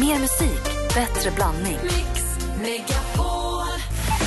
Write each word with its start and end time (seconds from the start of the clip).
Mer 0.00 0.18
musik, 0.18 0.62
bättre 0.94 1.30
blandning. 1.30 1.78
Mix 2.62 2.95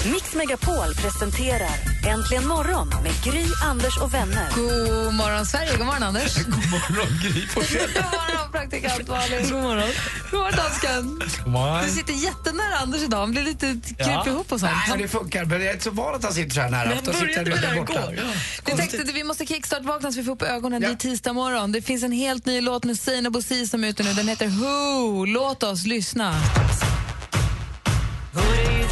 Megapol 0.06 0.96
presenterar 0.96 1.70
Äntligen 2.08 2.48
morgon 2.48 2.90
med 3.04 3.12
Gry, 3.24 3.46
Anders 3.64 3.98
och 3.98 4.14
vänner. 4.14 4.50
God 4.56 5.14
morgon, 5.14 5.46
Sverige. 5.46 5.78
God 5.78 5.86
morgon, 5.86 6.04
Anders. 6.04 6.36
God 6.46 6.72
morgon, 6.72 7.08
Gry 7.24 7.48
Forssell. 7.48 7.90
God 7.94 8.04
morgon, 8.04 8.52
praktikant 8.52 9.08
Malin. 9.08 9.50
God 9.52 9.62
morgon. 9.64 9.90
God 10.32 10.40
morgon, 10.40 10.56
dansken. 10.58 11.22
God 11.44 11.54
morgon. 11.54 11.84
Du 11.86 11.92
sitter 11.92 12.14
jättenära 12.14 12.78
Anders 12.78 13.02
idag. 13.02 13.18
Han 13.20 13.32
blir 13.32 13.44
lite 13.44 13.80
kryp 13.98 14.28
ihop 14.28 14.52
och 14.52 14.60
sånt. 14.60 14.72
Nej, 14.90 14.98
det 14.98 15.08
funkar, 15.08 15.46
men 15.46 15.60
jag 15.60 15.70
är 15.70 15.74
inte 15.74 15.84
så 15.84 15.92
van 15.92 16.16
att 16.16 16.24
han 16.24 16.34
sitter 16.34 16.56
så 16.56 16.62
här 16.62 16.70
nära. 16.70 16.90
Men 16.90 16.98
Ofta 16.98 17.14
sitter 17.14 17.28
började 17.28 17.68
han 17.68 17.76
här 17.76 17.76
borta. 17.82 17.94
igår. 18.12 18.20
Jag 18.68 18.78
tänkte 18.78 19.02
att 19.02 19.14
vi 19.14 19.24
måste 19.24 19.46
kickstart-vakna 19.46 20.12
så 20.12 20.18
vi 20.20 20.24
får 20.24 20.32
upp 20.32 20.42
ögonen. 20.42 20.82
Ja. 20.82 20.88
Det 20.88 20.94
är 20.94 20.98
tisdag 20.98 21.34
morgon. 21.34 21.72
Det 21.72 21.82
finns 21.82 22.04
en 22.04 22.12
helt 22.12 22.46
ny 22.46 22.62
låt 22.62 22.84
med 22.84 23.00
Sina 23.00 23.30
Bosi 23.30 23.68
som 23.68 23.84
är 23.84 23.88
ute 23.88 24.04
nu. 24.04 24.14
Den 24.14 24.28
heter 24.28 24.48
Who. 24.48 25.26
Låt 25.26 25.64
oss 25.64 25.86
lyssna. 25.86 26.36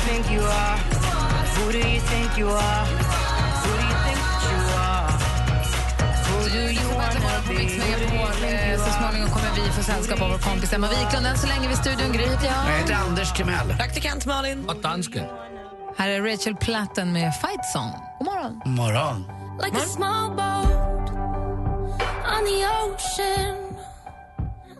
Who 0.07 0.13
do 0.13 0.19
you 0.19 0.23
think 0.23 0.31
you 0.31 0.41
are? 0.41 0.77
Who 1.55 1.71
do 1.71 1.77
you 1.77 1.99
think 1.99 2.37
you 2.39 2.47
are? 2.47 2.85
Who 3.63 3.71
do 3.77 3.83
you 3.87 3.97
think 4.07 4.21
you 4.49 4.59
are? 4.87 5.11
Who 6.27 6.37
do 6.49 6.61
you 6.79 6.87
wanna 6.95 7.41
be? 7.47 8.77
Så 8.77 8.91
småningom 8.91 9.29
kommer 9.29 9.49
vi 9.55 9.71
få 9.71 9.83
sällskap 9.83 10.21
av 10.21 10.29
vår 10.29 10.37
kompis 10.37 10.73
Emma 10.73 10.87
Wiklund. 10.87 11.27
Än 11.27 11.37
så 11.37 11.47
länge 11.47 11.67
vid 11.67 11.77
studion. 11.77 12.11
Gry 12.11 12.23
heter 12.23 12.45
Jag 12.45 12.55
jag. 12.55 12.79
heter 12.79 12.93
Anders 12.95 13.33
Timell. 13.33 13.73
Praktikant 13.77 14.25
Malin. 14.25 14.69
Och 14.69 14.75
dansken. 14.75 15.25
Här 15.97 16.09
är 16.09 16.21
Rachel 16.21 16.55
Platten 16.55 17.13
med 17.13 17.33
Fight 17.41 17.65
Song. 17.73 17.91
God 18.19 18.27
morgon. 18.27 18.61
God 18.65 18.73
morgon. 18.73 19.25
like 19.63 19.77
a 19.77 19.85
small 19.85 20.29
boat 20.29 21.09
on 22.33 22.45
the 22.45 22.65
ocean. 22.65 23.55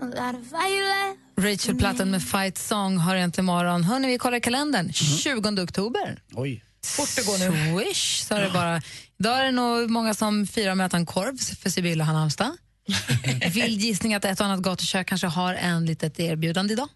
Of 0.02 0.35
violet. 0.35 1.27
Rachel 1.41 1.76
Platten 1.76 2.12
med 2.12 2.23
Fight 2.23 2.58
Song 2.58 2.98
har 2.98 3.16
äntligen 3.16 3.46
morgon. 3.46 3.84
Hörni, 3.84 4.08
vi 4.08 4.18
kollar 4.18 4.38
i 4.38 4.41
kalendern. 4.41 4.93
20 4.93 5.62
oktober. 5.62 6.20
Oj. 6.34 6.63
Fort 6.85 7.16
det 7.16 7.26
går 7.26 7.38
nu. 7.38 7.84
Swish, 7.84 8.24
sa 8.24 8.40
det 8.40 8.49
bara. 8.49 8.82
Idag 9.20 9.40
är 9.40 9.46
det 9.46 9.52
nog 9.52 9.90
många 9.90 10.13
som 10.13 10.48
firar 10.48 10.76
med 10.76 10.85
att 10.85 10.93
en 10.93 11.05
korv 11.05 11.38
för 11.38 11.70
Sibylla 11.70 12.04
och 12.04 12.08
Halmstad. 12.08 12.58
Vild 13.54 13.82
gissning 13.82 14.13
att 14.13 14.26
ett 14.26 14.40
och 14.40 14.46
annat 14.46 14.60
gatukök 14.60 15.08
kanske 15.08 15.27
har 15.27 15.54
en 15.54 15.85
litet 15.85 16.20
erbjudande 16.20 16.74
idag. 16.74 16.90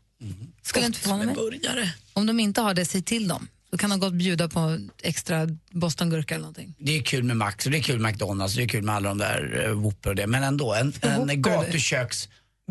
Skulle 0.62 0.86
inte 0.86 1.00
förvåna 1.00 1.23
mig. 1.23 1.36
Burgare. 1.36 1.89
Om 2.14 2.25
de 2.25 2.39
inte 2.39 2.62
har 2.62 2.73
det, 2.73 2.86
säg 2.86 3.02
till 3.02 3.28
dem. 3.28 3.47
Då 3.72 3.78
kan 3.78 3.89
de 3.89 4.00
gott 4.00 4.14
bjuda 4.14 4.47
på 4.47 4.80
extra 5.03 5.47
bostongurka 5.72 6.36
eller 6.36 6.42
någonting. 6.42 6.75
Det 6.78 6.97
är 6.97 7.02
kul 7.02 7.23
med 7.23 7.38
Max 7.38 7.66
och 7.66 7.72
det 7.72 7.78
är 7.78 7.81
kul 7.81 8.00
med 8.00 8.12
McDonalds 8.12 8.56
det 8.56 8.64
är 8.64 8.67
kul 8.67 8.84
med 8.84 8.95
alla 8.95 9.09
de 9.09 9.17
där 9.17 9.67
uh, 9.67 9.81
Whopper 9.81 10.09
och 10.09 10.16
det. 10.16 10.28
Men 10.28 10.44
ändå, 10.44 10.73
en, 10.73 10.94
en 11.02 11.30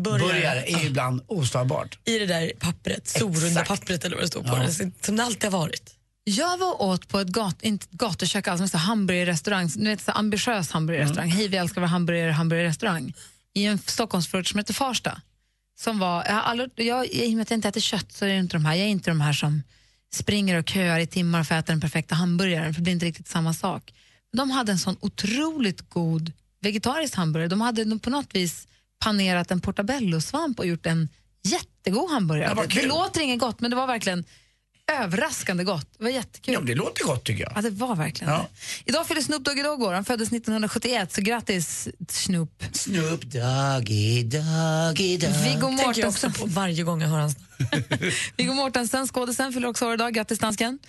gatuköksburgare 0.03 0.63
är 0.65 0.79
ju 0.79 0.87
ibland 0.87 1.21
oslagbart. 1.27 1.99
I 2.05 2.19
det 2.19 2.25
där 2.25 2.51
pappret, 2.59 3.07
sorunda 3.07 3.65
pappret 3.65 4.05
eller 4.05 4.15
vad 4.15 4.23
det 4.23 4.27
står 4.27 4.43
på. 4.43 4.47
Ja. 4.47 4.63
Det, 4.63 5.05
som 5.05 5.15
det 5.15 5.23
alltid 5.23 5.43
har 5.43 5.59
varit. 5.59 5.95
Jag 6.23 6.57
var 6.57 6.81
åt 6.81 7.07
på 7.07 7.19
ett 7.19 7.27
gat, 7.27 7.61
inte 7.61 7.83
ett 7.83 7.91
gatukök, 7.91 8.47
alltså 8.47 8.77
en 8.77 8.79
hamburgerrestaurang, 8.79 9.69
ni 9.75 9.89
vet, 9.89 10.01
så 10.01 10.11
här 10.11 10.19
ambitiös 10.19 10.71
hamburgerrestaurang. 10.71 11.29
Hej, 11.29 11.47
vi 11.47 11.57
älskar 11.57 11.81
vår 11.81 11.87
hamburgare, 11.87 12.31
hamburgerrestaurang. 12.31 13.13
I 13.53 13.65
en 13.65 13.77
Stockholmsförort 13.77 14.47
som 14.47 14.57
heter 14.57 14.73
Farsta. 14.73 15.21
Som 15.79 15.99
var, 15.99 16.25
jag, 16.25 16.33
har 16.33 16.41
aldrig, 16.41 16.69
jag, 16.75 17.07
I 17.07 17.27
och 17.27 17.33
med 17.33 17.41
att 17.41 17.49
jag 17.49 17.57
inte 17.57 17.67
äter 17.67 17.81
kött 17.81 18.11
så 18.11 18.25
är 18.25 18.29
det 18.29 18.37
inte 18.37 18.55
de 18.55 18.65
här, 18.65 18.75
jag 18.75 18.85
är 18.85 18.89
inte 18.89 19.11
de 19.11 19.21
här 19.21 19.33
som 19.33 19.63
springer 20.13 20.59
och 20.59 20.69
köar 20.69 20.99
i 20.99 21.07
timmar 21.07 21.43
för 21.43 21.55
att 21.55 21.65
äta 21.65 21.71
den 21.71 21.81
perfekta 21.81 22.15
hamburgaren, 22.15 22.73
för 22.73 22.81
det 22.81 22.83
blir 22.83 22.93
inte 22.93 23.05
riktigt 23.05 23.27
samma 23.27 23.53
sak. 23.53 23.93
De 24.33 24.51
hade 24.51 24.71
en 24.71 24.79
sån 24.79 24.97
otroligt 24.99 25.89
god 25.89 26.31
vegetarisk 26.61 27.15
hamburgare. 27.15 27.49
De 27.49 27.61
hade 27.61 27.85
nog 27.85 28.01
på 28.01 28.09
något 28.09 28.35
vis 28.35 28.67
panerat 29.01 29.51
en 29.51 29.61
portabellosvamp 29.61 30.59
och 30.59 30.65
gjort 30.65 30.85
en 30.85 31.09
jättegod 31.43 32.09
hamburgare. 32.11 32.53
Ja, 32.57 32.65
det, 32.81 32.87
låter 32.87 33.21
inget 33.21 33.39
gott, 33.39 33.59
men 33.59 33.69
det 33.71 33.75
var 33.77 33.87
verkligen 33.87 34.23
överraskande 35.01 35.63
gott. 35.63 35.87
Det 35.97 36.03
var 36.03 36.11
jättekul. 36.11 36.53
Ja, 36.53 36.59
det 36.61 36.75
låter 36.75 37.03
gott 37.03 37.23
tycker 37.23 37.43
Ja, 37.43 37.51
jag. 37.55 37.63
det 37.63 37.69
var 37.69 37.95
verkligen 37.95 38.33
Ja. 38.33 38.39
det. 38.85 38.89
Idag 38.89 39.07
fyller 39.07 39.21
Snoop 39.21 39.43
Doggy 39.45 39.61
Dogg 39.63 39.81
år. 39.83 39.93
Han 39.93 40.05
föddes 40.05 40.27
1971, 40.31 41.13
så 41.13 41.21
grattis 41.21 41.87
Snoop. 42.09 42.63
Snoop 42.71 43.21
Doggy 43.21 44.23
Doggy 44.23 45.17
Dogg. 45.17 45.29
Viggo 45.43 45.67
Tänker 45.77 46.01
jag 46.01 46.09
också 46.09 46.27
Mortensen, 46.27 46.33
på 46.33 46.45
varje 46.45 46.83
gång 46.83 47.01
jag 47.01 47.07
hör 47.09 47.19
hans 47.19 47.35
Viggo 48.37 48.53
Mortensen 48.53 49.07
skådisen, 49.07 49.53
fyller 49.53 49.67
också 49.67 49.85
år 49.85 49.93
idag. 49.93 50.13
Grattis 50.13 50.39
dansken. 50.39 50.79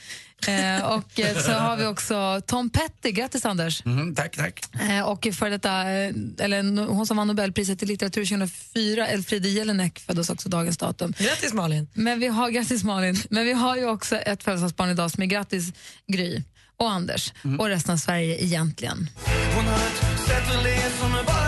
Eh, 0.46 0.84
och 0.84 1.20
eh, 1.20 1.38
så 1.38 1.52
har 1.52 1.76
vi 1.76 1.86
också 1.86 2.40
Tom 2.46 2.70
Petty. 2.70 3.12
Grattis 3.12 3.44
Anders. 3.44 3.86
Mm, 3.86 4.14
tack, 4.14 4.36
tack. 4.36 4.64
Eh, 4.90 5.08
och 5.08 5.28
för 5.32 5.50
detta, 5.50 5.80
eh, 5.80 6.14
eller 6.38 6.86
hon 6.86 7.06
som 7.06 7.16
vann 7.16 7.26
Nobelpriset 7.26 7.82
i 7.82 7.86
litteratur 7.86 8.24
2004, 8.24 9.06
Elfriede 9.06 9.48
Jelinek, 9.48 9.98
föddes 10.00 10.30
också 10.30 10.48
dagens 10.48 10.78
datum. 10.78 11.14
Grattis 11.18 11.52
Malin. 11.52 11.88
Men 11.94 12.20
vi 12.20 12.26
har, 12.26 12.50
grattis 12.50 12.84
Malin. 12.84 13.16
Men 13.30 13.44
vi 13.44 13.52
har 13.52 13.76
ju 13.76 13.86
också 13.86 14.16
ett 14.16 14.42
födelsedagsbarn 14.42 14.90
idag 14.90 15.10
som 15.10 15.22
är 15.22 15.26
grattis 15.26 15.72
Gry 16.06 16.42
och 16.76 16.90
Anders 16.90 17.32
och 17.58 17.68
resten 17.68 17.92
av 17.92 17.98
Sverige 17.98 18.44
egentligen. 18.44 19.08
Jakob 20.28 21.41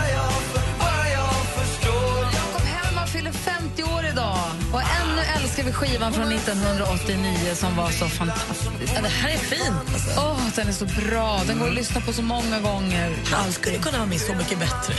älskar 5.59 5.65
vi 5.71 5.73
skivan 5.73 6.13
från 6.13 6.33
1989 6.33 7.55
som 7.55 7.77
var 7.77 7.91
så 7.91 8.09
fantastisk. 8.09 8.93
Ja, 8.97 9.03
det 9.03 9.09
här 9.09 9.31
är 9.31 9.39
fint. 9.39 9.95
Alltså. 9.95 10.21
Åh, 10.21 10.49
den 10.57 10.69
är 10.69 10.73
så 10.73 10.85
bra. 10.85 11.41
Den 11.47 11.59
går 11.59 11.69
att 11.69 11.75
lyssna 11.75 12.01
på 12.01 12.13
så 12.13 12.23
många 12.23 12.61
gånger. 12.61 13.17
Han 13.25 13.53
skulle 13.53 13.79
kunna 13.79 13.99
vara 13.99 14.07
med 14.07 14.21
Så 14.21 14.35
mycket 14.35 14.59
bättre. 14.59 14.95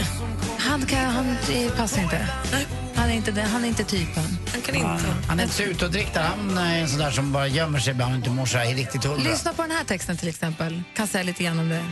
Han, 0.60 0.86
kan, 0.86 1.06
han 1.06 1.36
passar 1.78 2.02
inte. 2.02 2.28
Nej, 2.52 2.66
Han 2.96 3.10
är 3.10 3.14
inte, 3.14 3.32
det, 3.32 3.42
han 3.42 3.64
är 3.64 3.68
inte 3.68 3.84
typen. 3.84 4.24
han 4.52 4.62
kan 4.62 4.76
inte. 4.76 5.06
Han 5.28 5.40
är 5.40 5.44
inte 5.44 5.56
så 5.56 5.64
utåtriktad. 5.64 6.22
Han 6.22 6.58
är 6.58 6.80
en 6.80 6.90
sån 6.90 7.00
där 7.00 7.12
som 7.12 7.32
bara 7.32 7.48
gömmer 7.48 7.80
sig 7.80 7.92
ibland 7.92 8.12
och 8.12 8.18
inte 8.18 8.30
mår 8.30 8.46
så 8.46 8.58
här 8.58 8.76
riktigt 8.76 9.06
hundra. 9.06 9.32
Lyssna 9.32 9.54
på 9.54 9.62
den 9.62 9.72
här 9.72 9.84
texten 9.84 10.18
till 10.18 10.28
exempel. 10.30 10.82
Kan 10.96 11.08
säga 11.08 11.24
lite 11.24 11.44
grann 11.44 11.60
om 11.60 11.70
det. 11.70 11.84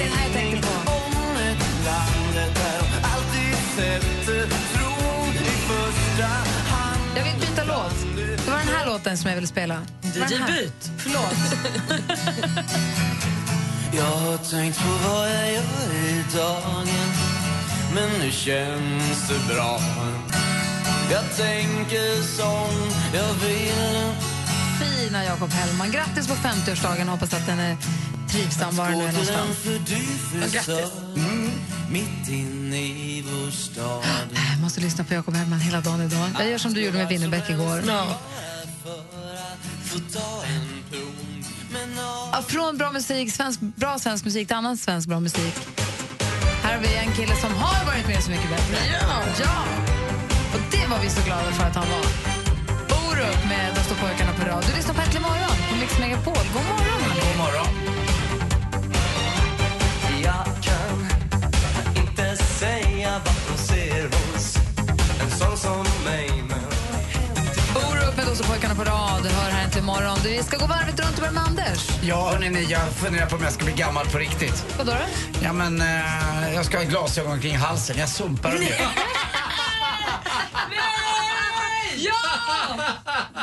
Det 0.00 0.04
är 0.04 0.08
den 0.08 0.18
här 0.18 0.24
jag 0.26 0.32
tänkte 0.32 0.68
på. 0.68 0.74
Jag 7.16 7.24
vill 7.24 7.40
byta 7.40 7.64
låt. 7.64 8.16
Det 8.46 8.50
var 8.50 8.58
den 8.58 8.68
här 8.68 8.86
låten 8.86 9.18
som 9.18 9.28
jag 9.28 9.34
ville 9.34 9.46
spela. 9.46 9.74
Här. 9.74 9.82
DJ-byt. 10.04 10.90
Förlåt. 10.98 11.34
Jag 13.92 14.04
har 14.04 14.36
tänkt 14.36 14.78
på 14.78 15.08
vad 15.08 15.30
jag 15.30 15.52
gör 15.52 15.94
i 15.94 16.24
dagen 16.36 16.86
Men 17.94 18.10
nu 18.20 18.30
känns 18.30 19.28
det 19.28 19.54
bra 19.54 19.80
Jag 21.10 21.36
tänker 21.36 22.22
som 22.22 22.90
jag 23.14 23.34
vill 23.48 24.14
Fina 24.80 25.24
Jakob 25.24 25.50
Hellman. 25.50 25.90
Grattis 25.90 26.28
på 26.28 26.34
50-årsdagen. 26.34 27.08
Hoppas 27.08 27.34
att 27.34 27.46
den 27.46 27.58
är 27.58 27.76
trivsam 28.32 28.76
var 28.76 28.88
den 28.88 28.98
nu 28.98 29.04
är 29.04 29.12
någonstans. 29.12 29.66
mm, 31.16 31.50
Mitt 31.90 32.28
inne 32.28 32.76
i 32.78 33.24
vår 33.26 33.50
stad 33.50 34.02
Jag 34.52 34.60
måste 34.60 34.80
lyssna 34.80 35.04
på 35.04 35.14
Jakob 35.14 35.34
Hellman 35.34 35.60
hela 35.60 35.80
dagen 35.80 36.00
idag. 36.00 36.28
Jag 36.38 36.48
gör 36.48 36.58
som 36.58 36.74
du 36.74 36.80
gjorde 36.84 36.98
med 36.98 37.08
Winnerbäck 37.08 37.50
igår. 37.50 37.82
Ja. 37.86 38.06
Ja, 42.32 42.42
Från 42.48 42.78
bra 42.78 42.92
musik, 42.92 43.32
svensk, 43.32 43.60
bra 43.60 43.98
svensk 43.98 44.24
musik 44.24 44.46
till 44.48 44.56
annan 44.56 44.76
svensk 44.76 45.08
bra 45.08 45.20
musik. 45.20 45.54
Här 46.62 46.74
har 46.74 46.80
vi 46.82 46.96
en 46.96 47.12
kille 47.12 47.36
som 47.36 47.54
har 47.54 47.84
varit 47.86 48.06
med 48.06 48.22
Så 48.22 48.30
mycket 48.30 48.50
bättre. 48.50 48.76
Ja! 49.00 49.22
ja. 49.40 49.64
Och 50.54 50.60
det 50.70 50.86
var 50.90 50.98
vi 51.02 51.10
så 51.10 51.20
glada 51.24 51.52
för 51.52 51.64
att 51.64 51.74
han 51.76 51.86
var. 51.90 52.04
Orup 53.08 53.44
med 53.48 53.72
Då 53.76 53.80
står 53.82 53.94
pojkarna 53.96 54.32
på 54.32 54.44
rad. 54.48 54.64
Du 54.68 54.76
lyssnar 54.76 54.94
på 54.94 55.00
Äntligen 55.00 55.22
morgon 55.22 55.56
på 55.70 55.76
Mix 55.80 55.98
Megapol. 55.98 56.34
God 56.54 56.64
morgon. 56.64 57.00
God 57.14 57.36
morgon. 57.38 57.99
Vad 63.24 63.34
hon 63.48 63.58
ser 63.58 64.02
hos 64.04 64.56
en 65.20 65.30
sån 65.38 65.56
som 65.56 65.86
mig 66.04 66.30
Orup 67.76 68.16
med 68.16 68.26
pojkarna 68.46 68.74
på 68.74 68.84
rad. 68.84 69.26
Hör 69.26 69.50
här 69.50 69.64
Äntligen 69.64 69.86
morgon. 69.86 70.18
Du, 70.22 70.28
Vi 70.28 70.42
ska 70.42 70.56
gå 70.56 70.66
varvet 70.66 71.00
runt 71.00 71.14
och 71.14 71.20
börja 71.20 71.32
med 71.32 71.42
Anders. 71.42 71.88
Ja, 72.02 72.30
hörni, 72.32 72.66
jag 72.70 72.80
funderar 72.92 73.26
på 73.26 73.36
om 73.36 73.42
jag 73.42 73.52
ska 73.52 73.64
bli 73.64 73.74
gammal 73.74 74.06
på 74.06 74.18
riktigt. 74.18 74.64
Vadå 74.78 74.92
då? 74.92 74.98
Ja, 75.44 75.52
men 75.52 75.80
eh, 75.80 76.54
jag 76.54 76.64
ska 76.64 76.76
ha 76.78 76.84
glasögon 76.84 77.40
kring 77.40 77.56
halsen. 77.56 77.98
Jag 77.98 78.08
sumpar 78.08 78.50
dem 78.50 78.62
ju. 78.62 78.68
Ja! 82.00 82.12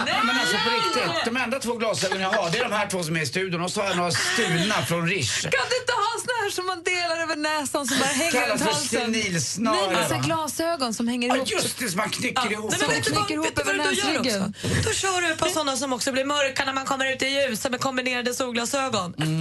Nej, 0.06 0.19
men 0.24 0.39
alltså 0.39 0.56
på 0.57 0.69
riktigt. 0.75 1.25
De 1.25 1.38
enda 1.38 1.59
två 1.59 1.74
glasögon 1.74 2.21
jag 2.21 2.30
har, 2.30 2.50
det 2.51 2.57
är 2.57 2.63
de 2.63 2.71
här 2.75 2.88
två 2.88 3.04
som 3.04 3.18
är 3.18 3.21
i 3.21 3.25
studion. 3.25 3.62
Och 3.62 3.71
så 3.71 3.81
har 3.81 3.88
jag 3.88 3.98
några 3.98 4.12
stulna 4.12 4.86
från 4.86 5.07
Rish. 5.09 5.42
Kan 5.42 5.51
du 5.69 5.77
inte 5.81 5.92
ha 5.94 6.19
såna 6.21 6.33
här 6.44 6.50
som 6.50 6.65
man 6.65 6.83
delar 6.83 7.24
över 7.24 7.36
näsan 7.36 7.88
som 7.88 8.00
bara 8.00 8.06
hänger 8.09 8.31
Kallas 8.31 8.50
runt 8.50 8.59
för 8.62 8.65
halsen? 8.71 9.13
senilsnare, 9.13 9.75
Nej, 9.75 9.88
men 9.95 10.07
så 10.07 10.13
här 10.13 10.21
va? 10.21 10.25
glasögon 10.27 10.94
som 10.94 11.07
hänger 11.07 11.27
Ja, 11.30 11.36
ihop. 11.36 11.51
just 11.51 11.80
det, 11.80 11.89
som 11.89 11.98
man 11.98 12.09
knycker 12.09 12.51
ihop. 12.51 12.71
Nej, 12.71 12.80
men 12.81 12.89
vet 12.89 13.04
du 13.06 13.12
vad, 13.12 13.30
vet 13.45 13.65
vad 13.65 13.75
du 13.75 13.83
då 13.83 13.92
gör 13.92 14.19
också? 14.19 14.51
Då 14.83 14.94
kör 14.94 15.21
du 15.21 15.31
ett 15.31 15.38
par 15.39 15.48
sådana 15.50 15.77
som 15.77 15.94
också 15.94 16.12
blir 16.12 16.25
mörka 16.25 16.65
när 16.65 16.74
man 16.74 16.86
kommer 16.86 17.13
ut 17.13 17.21
i 17.21 17.25
ljuset 17.25 17.71
med 17.71 17.80
kombinerade 17.80 18.33
solglasögon. 18.33 19.13
Mm. 19.18 19.39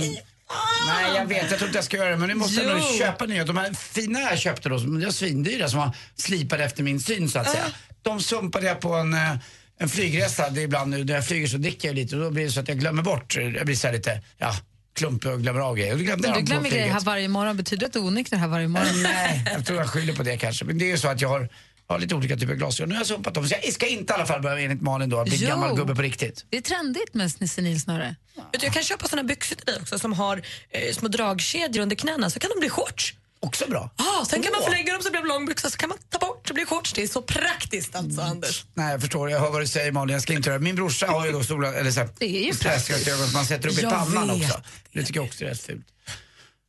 Nej, 0.86 1.12
jag 1.16 1.26
vet. 1.26 1.50
Jag 1.50 1.58
tror 1.58 1.68
inte 1.68 1.78
jag 1.78 1.84
ska 1.84 1.96
göra 1.96 2.10
det. 2.10 2.16
Men 2.16 2.28
nu 2.28 2.34
måste 2.34 2.62
jag 2.62 2.76
nog 2.78 2.98
köpa 2.98 3.24
nya. 3.26 3.44
De 3.44 3.56
här 3.56 3.72
fina 3.72 4.20
jag 4.20 4.38
köpte 4.38 4.68
då, 4.68 4.78
som 4.78 5.02
är 5.02 5.10
svindyra, 5.10 5.68
som 5.68 5.78
var 5.78 5.90
slipade 6.16 6.64
efter 6.64 6.82
min 6.82 7.00
syn 7.00 7.28
så 7.28 7.38
att 7.38 7.50
säga. 7.50 7.64
De 8.06 8.20
sumpade 8.20 8.66
jag 8.66 8.80
på 8.80 8.94
en, 8.94 9.14
eh, 9.14 9.34
en 9.78 9.88
flygresa. 9.88 10.50
Det 10.50 10.60
är 10.60 10.64
ibland 10.64 10.90
nu 10.90 11.04
när 11.04 11.14
jag 11.14 11.26
flyger 11.26 11.46
så 11.46 11.56
dricker 11.56 11.88
jag 11.88 11.94
lite 11.94 12.16
och 12.16 12.22
då 12.22 12.30
blir 12.30 12.44
det 12.44 12.50
så 12.50 12.60
att 12.60 12.68
jag 12.68 12.78
glömmer 12.78 13.02
bort. 13.02 13.36
Jag 13.36 13.66
blir 13.66 13.76
så 13.76 13.86
här 13.86 13.94
lite, 13.94 14.22
ja, 14.38 14.54
klumpig 14.94 15.30
och 15.32 15.40
glömmer 15.42 15.60
av 15.60 15.76
grejer. 15.76 15.92
Och 15.92 15.98
Du 15.98 16.04
glömmer 16.04 16.70
grejer 16.70 16.92
här 16.92 17.00
varje 17.00 17.28
morgon. 17.28 17.56
Betyder 17.56 17.80
det 17.80 17.86
att 17.86 17.92
du 17.92 17.98
är 17.98 18.04
onykter 18.04 18.36
här 18.36 18.48
varje 18.48 18.68
morgon? 18.68 18.86
Nej, 19.02 19.44
jag 19.54 19.66
tror 19.66 19.78
jag 19.78 19.88
skyller 19.90 20.12
på 20.14 20.22
det 20.22 20.36
kanske. 20.36 20.64
Men 20.64 20.78
det 20.78 20.84
är 20.84 20.90
ju 20.90 20.98
så 20.98 21.08
att 21.08 21.20
jag 21.20 21.28
har, 21.28 21.48
har 21.86 21.98
lite 21.98 22.14
olika 22.14 22.36
typer 22.36 22.52
av 22.52 22.58
glasögon. 22.58 22.88
Nu 22.88 22.94
har 22.94 23.00
jag 23.00 23.06
sumpat 23.06 23.34
dem. 23.34 23.48
Så 23.48 23.54
jag 23.64 23.72
ska 23.72 23.86
inte 23.86 24.12
i 24.12 24.14
alla 24.14 24.26
fall 24.26 24.42
börja 24.42 24.64
enligt 24.64 24.82
Malin 24.82 25.10
då 25.10 25.24
bli 25.24 25.36
Jo. 25.36 25.48
gammal 25.48 25.76
gubbe 25.76 25.94
på 25.94 26.02
riktigt. 26.02 26.44
Det 26.50 26.56
är 26.56 26.60
trendigt 26.60 27.14
med 27.14 27.50
senilsnöre. 27.50 28.16
Du, 28.34 28.58
jag 28.62 28.72
kan 28.72 28.82
köpa 28.82 29.08
såna 29.08 29.22
byxor 29.24 29.56
till 29.56 29.66
dig 29.66 29.76
också 29.80 29.98
som 29.98 30.12
har 30.12 30.42
eh, 30.70 30.92
små 30.92 31.08
dragkedjor 31.08 31.82
under 31.82 31.96
knäna 31.96 32.30
så 32.30 32.40
kan 32.40 32.50
de 32.54 32.60
bli 32.60 32.68
shorts. 32.70 33.14
Också 33.40 33.64
bra. 33.70 33.90
Ah, 33.96 34.24
sen 34.24 34.42
kan 34.42 34.52
man 34.52 34.60
Åh. 34.60 34.68
förlänga 34.68 34.92
dem 34.92 35.02
så 35.02 35.10
blir 35.10 35.20
de 35.20 35.28
långbyxor 35.28 35.68
så 35.68 35.76
kan 35.76 35.88
man 35.88 35.98
ta 36.10 36.18
bort 36.18 36.48
så 36.48 36.54
blir 36.54 36.64
det 36.64 36.68
shorts. 36.68 36.92
Det 36.92 37.02
är 37.02 37.06
så 37.06 37.22
praktiskt 37.22 37.94
alltså 37.96 38.20
Anders. 38.20 38.64
Nej, 38.74 38.90
jag 38.92 39.00
förstår. 39.00 39.30
Jag 39.30 39.40
hör 39.40 39.50
vad 39.50 39.60
du 39.62 39.66
säger 39.66 39.92
Malin. 39.92 40.12
Jag 40.12 40.22
ska 40.22 40.32
inte 40.32 40.50
göra. 40.50 40.58
Min 40.58 40.74
brorsa 40.76 41.06
har 41.06 41.26
ju 41.26 41.32
då 41.32 41.42
stora, 41.44 41.74
eller 41.74 41.90
så 41.90 42.00
här, 42.00 42.08
Det 42.18 42.24
är 42.42 42.44
ju 42.46 42.52
träskglasögon 42.52 43.24
som 43.26 43.32
man 43.32 43.44
sätter 43.44 43.68
upp 43.68 43.78
i 43.78 43.82
Jag 43.82 43.90
pannan 43.92 44.28
vet. 44.28 44.50
också. 44.50 44.62
Det 44.92 45.02
tycker 45.02 45.20
jag 45.20 45.26
också 45.26 45.44
är 45.44 45.48
rätt 45.48 45.60
fult. 45.62 45.86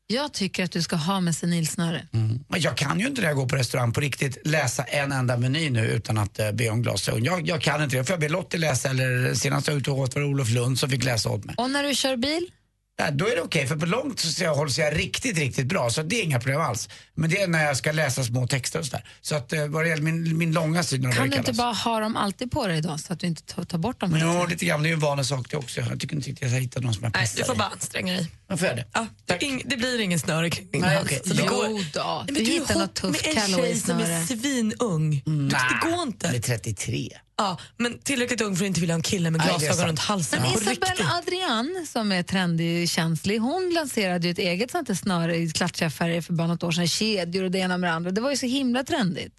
Jag 0.09 0.33
tycker 0.33 0.63
att 0.63 0.71
du 0.71 0.81
ska 0.81 0.95
ha 0.95 1.19
med 1.19 1.35
senilsnöre. 1.35 2.07
Men 2.47 2.61
jag 2.61 2.77
kan 2.77 2.99
ju 2.99 3.07
inte 3.07 3.21
när 3.21 3.27
jag 3.27 3.37
går 3.37 3.47
på 3.49 3.55
restaurang 3.55 3.93
på 3.93 4.01
riktigt 4.01 4.47
läsa 4.47 4.83
en 4.83 5.11
enda 5.11 5.37
meny 5.37 5.69
nu 5.69 5.85
utan 5.87 6.17
att 6.17 6.39
uh, 6.39 6.51
be 6.51 6.69
om 6.69 6.81
glasögon. 6.81 7.23
Jag, 7.23 7.47
jag 7.47 7.61
kan 7.61 7.83
inte 7.83 7.97
det. 7.97 8.03
Får 8.03 8.13
jag 8.13 8.19
be 8.19 8.29
Lottie 8.29 8.59
läsa 8.59 8.89
eller 8.89 9.33
senast 9.33 9.67
jag 9.67 9.73
var 9.73 9.79
ute 9.79 9.91
och 9.91 9.97
åt 9.97 10.15
var 10.15 10.21
det 10.21 10.27
Olof 10.27 10.49
Lund 10.49 10.79
som 10.79 10.89
fick 10.89 11.03
läsa 11.03 11.29
åt 11.29 11.45
mig. 11.45 11.55
Och 11.57 11.69
när 11.71 11.83
du 11.83 11.95
kör 11.95 12.15
bil? 12.17 12.51
Nej, 12.99 13.11
då 13.13 13.27
är 13.27 13.35
det 13.35 13.41
okej, 13.41 13.67
för 13.67 13.75
på 13.75 13.85
långt 13.85 14.19
så 14.19 14.44
jag 14.44 14.55
håller 14.55 14.79
jag 14.79 14.99
riktigt, 14.99 15.38
riktigt 15.38 15.65
bra. 15.67 15.89
Så 15.89 16.03
det 16.03 16.15
är 16.19 16.23
inga 16.23 16.39
problem 16.39 16.61
alls. 16.61 16.89
Men 17.15 17.29
det 17.29 17.41
är 17.41 17.47
när 17.47 17.65
jag 17.65 17.77
ska 17.77 17.91
läsa 17.91 18.23
små 18.23 18.47
texter 18.47 18.79
och 18.79 18.85
sådär. 18.85 19.05
Så 19.21 19.35
att 19.35 19.53
uh, 19.53 19.67
vad 19.67 19.83
det 19.85 19.89
gäller 19.89 20.03
min, 20.03 20.38
min 20.38 20.51
långa 20.53 20.83
sida 20.83 21.11
Kan 21.11 21.29
du 21.29 21.38
inte 21.38 21.53
bara 21.53 21.73
ha 21.73 21.99
dem 21.99 22.15
alltid 22.17 22.51
på 22.51 22.67
dig 22.67 22.81
då 22.81 22.97
så 22.97 23.13
att 23.13 23.19
du 23.19 23.27
inte 23.27 23.41
tar, 23.44 23.63
tar 23.63 23.77
bort 23.77 23.99
dem? 23.99 24.11
Ja, 24.15 24.31
tiden? 24.33 24.49
lite 24.49 24.65
grann. 24.65 24.81
Det 24.83 24.88
är 24.88 24.89
ju 24.89 24.94
en 24.94 24.99
vanlig 24.99 25.25
sak 25.25 25.47
det 25.49 25.57
också. 25.57 25.81
Jag 25.81 25.99
tycker 25.99 26.15
inte 26.15 26.29
riktigt 26.29 26.41
jag 26.41 26.49
har 26.55 26.59
hittat 26.59 26.83
någon 26.83 26.94
som 26.94 27.03
jag 27.03 27.13
Nej, 27.13 27.21
passar 27.21 27.38
du 27.39 27.45
får 27.45 27.55
i. 27.55 27.57
bara 27.57 27.67
anstränga 27.67 28.13
dig. 28.13 28.31
Är 28.49 28.57
det? 28.75 28.85
Ja, 28.94 29.07
det, 29.25 29.33
är 29.33 29.43
ing, 29.43 29.61
det 29.65 29.77
blir 29.77 30.00
ingen 30.00 30.19
snöre 30.19 30.50
kring 30.50 30.71
din 30.71 30.81
Nej, 30.81 30.95
hals. 30.95 31.09
Så 31.25 31.33
det 31.33 31.43
Jo 31.45 31.55
går. 31.55 31.67
Jo 31.69 31.79
då, 31.93 32.25
Nej, 32.29 32.43
du 32.45 32.51
är 32.51 32.59
hittar 32.59 32.79
något 32.79 32.93
tufft 32.93 33.25
med 33.25 33.35
en 33.38 33.41
tjej 33.41 33.75
som 33.75 33.97
Callaway-snöre. 33.97 34.13
är 34.13 34.25
svinung. 34.25 35.09
Nej, 35.25 35.50
Det 35.69 35.89
går 35.89 35.97
Han 35.97 36.07
är 36.23 36.35
inte. 36.35 36.39
33. 36.41 37.09
Ja, 37.38 37.57
men 37.78 38.00
tillräckligt 38.00 38.42
ung 38.42 38.56
för 38.56 38.66
att 38.66 38.68
inte 38.68 38.80
vilja 38.80 38.94
ha 38.94 38.98
en 38.98 39.04
kille 39.04 39.31
med 39.31 39.42
glasögon 39.42 39.88
runt 39.88 40.00
halsen. 40.00 40.42
Men 40.42 40.51
riktigt. 40.54 41.01
Adrian 41.18 41.86
som 41.92 42.12
är 42.12 42.24
trendig 42.24 42.89
känslig, 42.89 43.38
hon 43.39 43.69
lanserade 43.74 44.28
ju 44.28 44.31
ett 44.31 44.39
eget 44.39 44.72
sånt 44.72 44.88
här 44.88 44.95
snöre 44.95 45.36
i 45.36 45.50
klatschiga 45.51 45.89
färger 45.89 46.22
för 46.22 46.34
bara 46.34 46.48
något 46.48 46.63
år 46.63 46.72
sedan. 46.72 46.88
Kedjor 46.88 47.44
och 47.44 47.51
det 47.51 47.57
ena 47.60 47.78
med 47.78 47.89
det 47.89 47.94
andra. 47.94 48.12
Det 48.12 48.22
var 48.22 48.30
ju 48.31 48.38
så 48.38 48.45
himla 48.45 48.84
trendigt. 48.84 49.34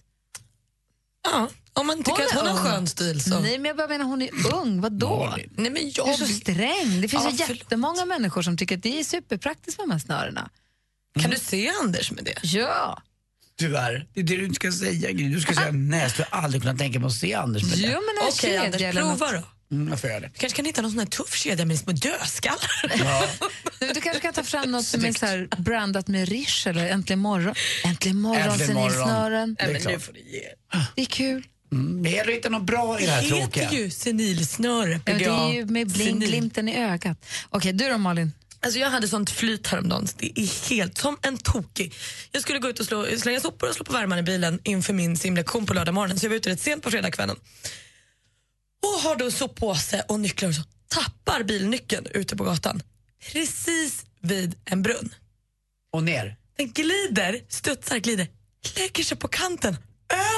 Ja, 1.25 1.49
om 1.73 1.87
man 1.87 1.97
tycker 1.99 2.12
Hon 2.12 2.23
att 2.27 2.33
hon 2.33 2.47
har 2.47 2.71
skön 2.71 2.87
stil 2.87 3.23
så. 3.23 3.41
Nej, 3.41 3.59
men 3.59 3.65
jag 3.65 3.77
bara 3.77 3.89
menar 3.89 4.05
hon 4.05 4.23
är 4.23 4.55
ung. 4.55 4.81
Vadå? 4.81 5.35
Nej, 5.37 5.49
men 5.56 5.75
Du 5.75 5.81
är 5.81 5.93
jag... 6.09 6.19
så 6.19 6.27
sträng. 6.27 7.00
Det 7.00 7.09
finns 7.09 7.25
Ja, 7.25 7.31
ju 7.31 7.37
förlåt. 7.37 7.59
jättemånga 7.59 8.05
människor 8.05 8.43
som 8.43 8.56
tycker 8.56 8.77
att 8.77 8.83
det 8.83 9.00
är 9.00 9.05
superpraktiskt 9.05 9.79
med 9.79 9.89
de 9.89 9.93
här 9.93 9.99
snörena. 9.99 10.50
Kan 11.21 11.31
du 11.31 11.37
se 11.39 11.73
Anders 11.83 12.11
med 12.12 12.25
det? 12.25 12.39
Ja. 12.43 13.03
Tyvärr. 13.58 14.06
Det 14.14 14.20
är 14.20 14.25
det 14.25 14.37
du 14.37 14.44
inte 14.44 14.55
ska 14.55 14.72
säga, 14.72 15.10
Gry. 15.12 15.28
Du 15.28 15.40
ska 15.40 15.55
säga 15.55 15.70
nej, 15.72 16.00
jag 16.00 16.10
skulle 16.10 16.26
aldrig 16.31 16.62
kunna 16.62 16.76
tänka 16.76 16.99
mig 17.00 17.06
att 17.06 17.12
se 17.12 17.34
Anders 17.34 17.62
med 17.62 17.72
Jo, 17.78 17.87
det. 17.88 17.93
men 17.93 17.99
en 18.22 18.28
Okej 18.28 18.32
kedja 18.50 18.62
Anders, 18.64 18.82
eller 18.82 19.02
något. 19.02 19.19
prova 19.19 19.32
då. 19.32 19.43
Mm, 19.76 19.88
jag 19.88 20.00
får 20.00 20.10
göra 20.10 20.20
det. 20.20 20.26
Du 20.34 20.38
kanske 20.38 20.56
kan 20.56 20.64
hitta 20.64 20.82
någon 20.82 20.90
sån 20.90 20.99
här 20.99 21.06
tuff 21.06 21.34
kedja 21.34 21.64
med 21.64 21.78
små 21.78 21.93
dödskallar. 21.93 22.82
Du, 23.81 23.87
du 23.94 24.00
kanske 24.00 24.20
kan 24.22 24.32
ta 24.34 24.43
fram 24.43 24.70
något 24.72 24.84
som 24.87 25.05
är 25.05 25.12
så 25.12 25.26
här 25.26 25.49
brandat 25.58 26.08
med 26.08 26.28
Rish 26.28 26.69
eller 26.69 26.88
Äntligen 26.88 27.19
morgon. 27.20 27.55
Äntligen 27.84 28.20
morgon, 28.20 28.43
Äntligen 28.43 28.75
morgon. 28.75 28.90
senilsnören. 28.90 29.55
Det 29.58 29.62
är 29.62 29.66
Nej, 29.66 29.75
men 29.75 29.82
nu 29.82 29.88
klart. 29.90 30.02
får 30.02 30.12
du 30.12 30.20
ge. 30.20 30.43
Det 30.94 31.02
är 31.02 31.06
kul. 31.06 31.43
Mm, 31.72 32.02
det 32.02 32.11
gäller 32.11 32.32
att 32.32 32.37
hitta 32.38 32.49
något 32.49 32.62
bra 32.62 33.00
i 33.00 33.06
det 33.06 33.12
här 33.12 33.22
Det 33.22 33.28
tråkiga. 33.28 33.64
heter 33.64 33.76
ju 33.76 33.90
senilsnöre. 33.90 35.00
Ja, 35.04 35.12
Det 35.14 35.25
är 35.25 35.52
ju 35.52 35.64
med 35.64 35.88
bling, 35.88 36.06
Senil. 36.08 36.28
glimten 36.28 36.69
i 36.69 36.76
ögat. 36.76 37.26
Okej, 37.49 37.72
du 37.72 37.88
då 37.88 37.99
Malin? 37.99 38.32
Alltså 38.60 38.78
jag 38.81 38.90
hade 38.90 39.08
sånt 39.08 39.31
flyt 39.31 39.66
häromdagen, 39.66 40.06
så 40.06 40.14
det 40.19 40.40
är 40.40 40.70
helt 40.70 40.99
som 40.99 41.16
en 41.22 41.38
tokig. 41.38 41.94
Jag 42.32 42.43
skulle 42.43 42.58
gå 42.58 42.69
ut 42.69 42.81
och 42.81 42.87
slå, 42.87 43.06
slänga 43.19 43.40
sopor 43.40 43.69
och 43.69 43.75
slå 43.75 43.84
på 43.84 43.93
värmen 43.93 44.19
i 44.19 44.22
bilen 44.22 44.60
inför 44.64 44.93
min 44.93 45.16
simlektion 45.16 45.66
på 45.66 45.75
lördag 45.75 45.94
morgonen, 45.94 46.19
så 46.19 46.26
jag 46.26 46.31
var 46.31 46.37
ute 46.37 46.50
rätt 46.50 46.60
sent 46.60 46.82
på 46.82 46.90
fredagskvällen. 46.90 47.37
Och 48.82 49.00
har 49.00 49.16
då 49.16 49.31
soppåse 49.31 50.05
och 50.08 50.20
nycklar 50.20 50.49
och 50.49 50.55
så. 50.55 50.62
Tappar 50.88 51.43
bilnyckeln 51.43 52.06
ute 52.14 52.37
på 52.37 52.44
gatan, 52.44 52.82
precis 53.32 54.06
vid 54.20 54.55
en 54.64 54.82
brunn. 54.82 55.14
Och 55.93 56.02
ner. 56.02 56.37
Den 56.56 56.72
glider, 56.72 57.40
studsar, 57.49 57.99
glider, 57.99 58.26
lägger 58.76 59.04
sig 59.04 59.16
på 59.16 59.28
kanten 59.28 59.76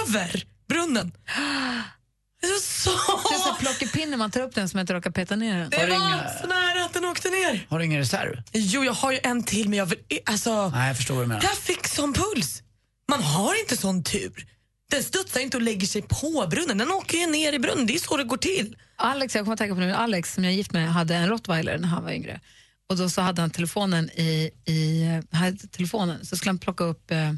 över 0.06 0.44
brunnen. 0.68 1.12
Det 2.40 2.46
är 2.46 2.60
så... 2.60 2.90
Det 2.90 3.34
är 3.34 3.38
så 3.38 3.50
här 3.52 3.58
plockepinne, 3.58 4.16
man 4.16 4.30
tar 4.30 4.40
upp 4.40 4.54
den 4.54 4.68
som 4.68 4.80
inte 4.80 4.94
råkar 4.94 5.10
peta 5.10 5.36
ner 5.36 5.58
den. 5.58 5.70
Det 5.70 5.76
var 5.76 5.86
inga- 5.86 6.30
så 6.42 6.46
nära 6.46 6.84
att 6.84 6.92
den 6.92 7.04
åkte 7.04 7.28
ner. 7.30 7.66
Har 7.68 7.78
du 7.78 7.84
ingen 7.84 7.98
reserv? 7.98 8.42
Jo, 8.52 8.84
jag 8.84 8.92
har 8.92 9.12
ju 9.12 9.18
en 9.22 9.42
till 9.42 9.68
men 9.68 9.78
jag 9.78 9.86
vill... 9.86 9.98
Alltså, 10.26 10.68
Nej, 10.68 10.88
jag 10.88 10.96
förstår 10.96 11.14
vad 11.14 11.24
du 11.24 11.28
menar. 11.28 11.42
jag 11.42 11.56
fick 11.56 11.86
sån 11.86 12.12
puls. 12.12 12.62
Man 13.08 13.22
har 13.22 13.60
inte 13.60 13.76
sån 13.76 14.02
tur. 14.02 14.46
Den 14.90 15.02
studsar 15.02 15.40
inte 15.40 15.56
och 15.56 15.62
lägger 15.62 15.86
sig 15.86 16.02
på 16.02 16.46
brunnen. 16.50 16.78
Den 16.78 16.90
åker 16.90 17.18
ju 17.18 17.26
ner 17.26 17.52
i 17.52 17.58
brunnen. 17.58 17.86
Det 17.86 17.94
är 17.94 17.98
så 17.98 18.16
det 18.16 18.24
går 18.24 18.36
till. 18.36 18.76
Alex, 18.96 19.34
jag 19.34 19.44
kommer 19.44 19.52
att 19.52 19.58
tänka 19.58 19.74
på 19.74 19.80
nu, 19.80 19.92
Alex 19.94 20.34
som 20.34 20.44
jag 20.44 20.52
är 20.52 20.56
gift 20.56 20.72
med 20.72 20.92
hade 20.92 21.14
en 21.14 21.28
rottweiler 21.28 21.78
när 21.78 21.88
han 21.88 22.04
var 22.04 22.10
yngre. 22.10 22.40
Och 22.88 22.96
då 22.96 23.10
så 23.10 23.20
hade 23.20 23.40
han 23.40 23.50
telefonen 23.50 24.10
i, 24.10 24.50
i 24.64 25.04
hade 25.32 25.56
telefonen, 25.68 26.26
så 26.26 26.36
skulle 26.36 26.48
han 26.50 26.58
plocka 26.58 26.84
upp, 26.84 27.10
eh, 27.10 27.32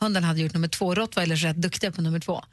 hunden 0.00 0.24
hade 0.24 0.40
gjort 0.40 0.52
nummer 0.54 0.68
två, 0.68 0.94
rottweilers 0.94 1.44
är 1.44 1.48
rätt 1.48 1.56
duktiga 1.56 1.92
på 1.92 2.02
nummer 2.02 2.20
två. 2.20 2.44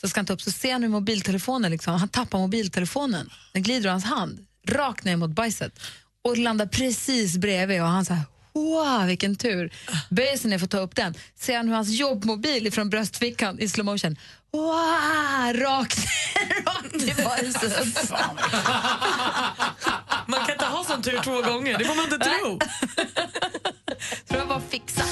Så 0.00 0.08
ska 0.08 0.18
han 0.18 0.26
ta 0.26 0.32
upp, 0.32 0.42
så 0.42 0.50
ser 0.50 0.72
han 0.72 0.82
hur 0.82 0.88
mobiltelefonen, 0.90 1.70
liksom, 1.70 1.94
han 1.94 2.08
tappar 2.08 2.38
mobiltelefonen, 2.38 3.30
den 3.52 3.62
glider 3.62 3.86
ur 3.88 3.90
hans 3.90 4.04
hand, 4.04 4.46
rakt 4.68 5.04
ner 5.04 5.16
mot 5.16 5.30
bajset 5.30 5.78
och 6.24 6.38
landar 6.38 6.66
precis 6.66 7.36
bredvid 7.36 7.82
och 7.82 7.88
han 7.88 8.04
så 8.04 8.14
här, 8.14 8.24
wow 8.52 9.06
vilken 9.06 9.36
tur. 9.36 9.72
Böjer 10.10 10.36
sig 10.36 10.50
ner 10.50 10.58
för 10.58 10.64
att 10.64 10.70
ta 10.70 10.78
upp 10.78 10.96
den, 10.96 11.14
ser 11.40 11.56
han 11.56 11.68
hur 11.68 11.74
hans 11.74 11.88
jobbmobil 11.88 12.72
från 12.72 12.90
bröstfickan 12.90 13.58
i 13.60 13.68
slow 13.68 13.86
motion, 13.86 14.16
wow, 14.52 15.52
rakt 15.54 15.98
ner, 15.98 16.64
rakt 16.66 16.94
i 16.94 17.22
bajset. 17.24 18.10
Man 20.26 20.40
kan 20.40 20.52
inte 20.52 20.64
ha 20.64 20.84
sån 20.84 21.02
tur 21.02 21.20
två 21.24 21.42
gånger. 21.42 21.78
Det 21.78 21.84
får 21.84 21.94
man 21.94 22.04
inte 22.04 22.18
tro. 22.18 22.58
Tror 24.28 24.40
jag 24.40 24.48
bara 24.48 24.62
fixa. 24.68 25.02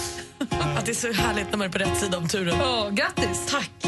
Att 0.51 0.87
det 0.87 0.93
är 0.93 0.95
så 0.95 1.13
härligt 1.13 1.51
när 1.51 1.59
man 1.59 1.67
är 1.67 1.73
på 1.73 1.79
rätt 1.79 1.99
sida 1.99 2.19
om 2.19 2.29
turen. 2.29 2.61
Åh, 2.61 2.91
grattis! 2.91 3.47
Tack. 3.51 3.84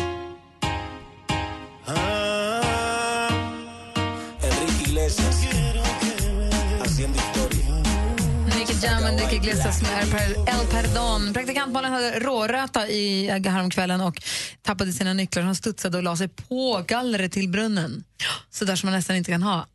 Och 9.07 9.15
Nicky 9.15 9.37
Iglesias 9.37 9.83
med 9.83 10.03
El- 10.03 10.35
El 10.49 10.67
Perdon. 10.71 11.33
Praktikant 11.33 11.73
Malin 11.73 11.93
hade 11.93 12.19
råröta 12.21 12.89
i 12.89 13.29
häromkvällen 13.29 14.01
och 14.01 14.23
tappade 14.63 14.93
sina 14.93 15.13
nycklar. 15.13 15.43
Hon 15.43 15.57
studsade 15.57 15.97
och 15.97 16.03
la 16.03 16.17
sig 16.17 16.29
på 16.29 16.85
gallret 16.89 17.33
till 17.33 17.49
brunnen. 17.49 18.05
Så 18.51 18.65
där 18.65 18.77
som 18.77 18.87
man 18.87 18.97
nästan 18.97 19.17
inte 19.17 19.31
kan 19.31 19.43
ha. 19.43 19.67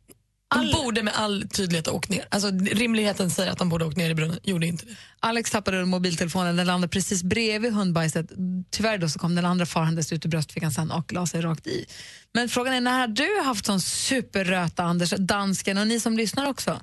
De 0.54 0.72
borde 0.72 1.02
med 1.02 1.14
all 1.16 1.48
tydlighet 1.48 1.86
ha 1.86 1.94
åkt 1.94 2.08
ner. 2.08 2.26
Alltså, 2.30 2.50
rimligheten 2.50 3.30
säger 3.30 3.52
att 3.52 3.58
de 3.58 3.68
borde 3.68 3.84
ha 3.84 3.88
åkt 3.88 3.96
ner 3.98 4.10
i 4.10 4.14
brunnen. 4.14 4.38
Gjorde 4.42 4.66
inte 4.66 4.86
det. 4.86 4.96
Alex 5.20 5.50
tappade 5.50 5.84
mobiltelefonen, 5.84 6.56
den 6.56 6.66
landade 6.66 6.88
precis 6.90 7.22
bredvid 7.22 7.72
hundbajset. 7.72 8.26
Tyvärr 8.70 8.98
då 8.98 9.08
så 9.08 9.18
kom 9.18 9.34
den 9.34 9.44
andra 9.44 9.66
farandes 9.66 10.12
ut 10.12 10.24
ur 10.26 10.30
bröstfickan 10.30 10.72
sen 10.72 10.90
och 10.90 11.12
la 11.12 11.26
sig 11.26 11.40
rakt 11.40 11.66
i. 11.66 11.86
Men 12.34 12.48
frågan 12.48 12.74
är, 12.74 12.80
när 12.80 13.00
har 13.00 13.06
du 13.08 13.42
haft 13.44 13.66
sån 13.66 13.80
superröta, 13.80 14.82
Anders, 14.82 15.10
dansken 15.18 15.78
och 15.78 15.86
ni 15.86 16.00
som 16.00 16.16
lyssnar 16.16 16.46
också? 16.50 16.80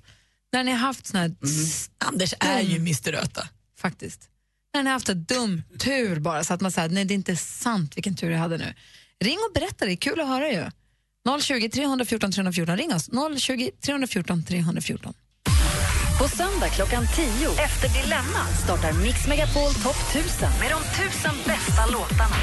När 0.54 0.64
ni 0.64 0.72
har 0.72 0.78
haft 0.78 1.08
sån 1.08 1.20
här 1.20 1.36
Anders 1.98 2.34
är 2.40 2.62
ju 2.62 2.76
Mr 2.76 3.12
Röta. 3.12 3.48
faktiskt. 3.80 4.30
När 4.74 4.84
ni 4.84 4.90
har 4.90 4.94
haft 4.94 5.10
en 5.10 5.24
dum 5.24 5.62
tur 5.80 6.20
bara 6.20 6.44
så 6.44 6.54
att 6.54 6.62
man 6.62 6.72
säger 6.72 6.90
nej 6.90 7.06
det 7.06 7.14
är 7.14 7.16
inte 7.16 7.36
sant 7.36 7.98
vilken 7.98 8.16
tur 8.16 8.32
jag 8.32 8.40
hade 8.40 8.58
nu. 8.58 8.74
Ring 9.20 9.38
och 9.48 9.54
berätta, 9.54 9.86
det 9.86 9.94
är 9.94 9.96
kul 9.96 10.20
att 10.20 10.28
höra 10.28 10.52
ju. 10.52 10.70
020 11.42 11.70
314 11.70 12.32
314, 12.32 12.78
ring 12.78 12.94
oss. 12.94 13.10
020 13.40 13.72
314 13.82 14.44
314. 14.44 15.14
På 16.20 16.28
söndag 16.28 16.70
klockan 16.70 17.06
10 17.16 17.26
efter 17.50 18.04
Dilemma 18.04 18.46
startar 18.64 18.94
Mix 18.94 19.28
Megapol 19.28 19.74
Topp 19.74 20.16
1000 20.16 20.50
med 20.60 20.70
de 20.72 20.80
tusen 20.98 21.36
bästa 21.46 21.86
låtarna. 21.86 22.36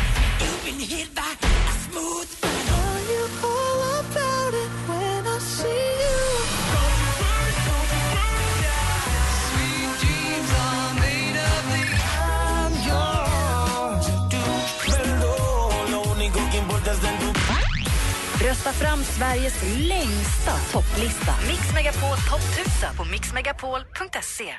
Rösta 18.57 18.73
fram 18.73 19.05
Sveriges 19.05 19.63
längsta 19.89 20.53
topplista. 20.73 21.35
Mix 21.49 21.75
Megapol 21.75 22.17
topp 22.31 22.41
1000 22.41 22.97
på 22.97 23.05
mixmegapol.se. 23.05 24.55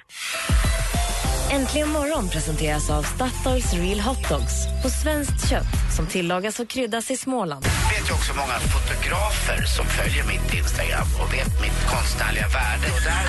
Äntligen 1.51 1.89
morgon 1.89 2.30
presenteras 2.30 2.89
av 2.89 3.04
Statoils 3.04 3.74
Real 3.74 4.00
Hot 4.00 4.30
Dogs 4.30 4.54
på 4.84 4.89
svenskt 4.89 5.50
kött 5.50 5.96
som 5.96 6.08
tillagas 6.08 6.60
och 6.60 6.68
kryddas 6.68 7.12
i 7.12 7.18
Småland. 7.18 7.66
Jag 7.66 8.00
vet 8.00 8.10
ju 8.10 8.13
också 8.13 8.34
många 8.34 8.60
fotografer 8.60 9.66
som 9.66 9.86
följer 9.86 10.24
mitt 10.24 10.54
Instagram 10.54 11.08
och 11.22 11.34
vet 11.34 11.62
mitt 11.62 11.80
konstnärliga 11.92 12.48
värde. 12.48 12.88
Och 12.96 13.01
där 13.04 13.25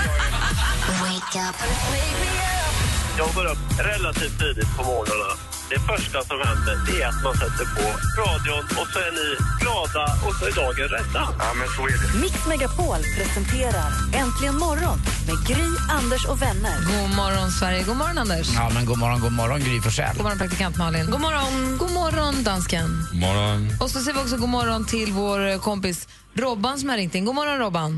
Jag 3.18 3.34
går 3.34 3.44
upp 3.44 3.64
relativt 3.78 4.38
tidigt 4.38 4.76
på 4.76 4.84
morgnarna. 4.84 5.47
Det 5.70 5.80
första 5.92 6.18
som 6.30 6.38
händer 6.48 6.74
det 6.86 7.02
är 7.02 7.08
att 7.08 7.22
man 7.24 7.34
sätter 7.42 7.66
på 7.76 7.86
radion 8.22 8.64
och 8.80 8.86
så 8.92 8.98
är 9.08 9.12
ni 9.20 9.28
glada 9.62 10.04
och 10.26 10.34
så 10.38 10.42
är 10.50 10.52
dagen 10.62 10.88
rädda. 10.96 11.22
Ja, 11.38 11.48
men 11.58 11.68
så 11.76 11.82
är 11.92 11.96
det. 12.02 12.20
Mix 12.24 12.46
Megapol 12.46 13.00
presenterar 13.18 13.88
Äntligen 14.22 14.56
morgon 14.66 14.98
med 15.28 15.36
Gry, 15.48 15.68
Anders 15.98 16.24
och 16.32 16.42
vänner. 16.42 16.76
God 16.92 17.10
morgon, 17.16 17.50
Sverige. 17.50 17.82
God 17.90 17.96
morgon, 17.96 18.18
Anders. 18.18 18.48
Ja, 18.54 18.70
men 18.74 18.84
god 18.86 18.98
morgon, 18.98 19.20
god 19.20 19.32
morgon 19.32 19.60
Gry 19.60 19.80
Forssell. 19.80 20.14
God 20.16 20.22
morgon, 20.22 20.38
praktikant 20.38 20.76
Malin. 20.76 21.06
God 21.14 21.20
morgon, 21.20 21.78
god 21.78 21.92
morgon 22.00 22.34
dansken. 22.44 22.88
God 23.12 23.20
morgon. 23.20 23.58
Och 23.80 23.90
så 23.90 23.98
säger 24.00 24.16
vi 24.18 24.22
också 24.24 24.36
god 24.36 24.48
morgon 24.48 24.86
till 24.86 25.12
vår 25.12 25.38
eh, 25.48 25.58
kompis 25.58 26.08
Robban 26.34 26.78
som 26.78 26.88
har 26.88 26.96
ringt 26.96 27.14
in. 27.14 27.24
God 27.24 27.34
morgon, 27.34 27.58
Robban. 27.58 27.92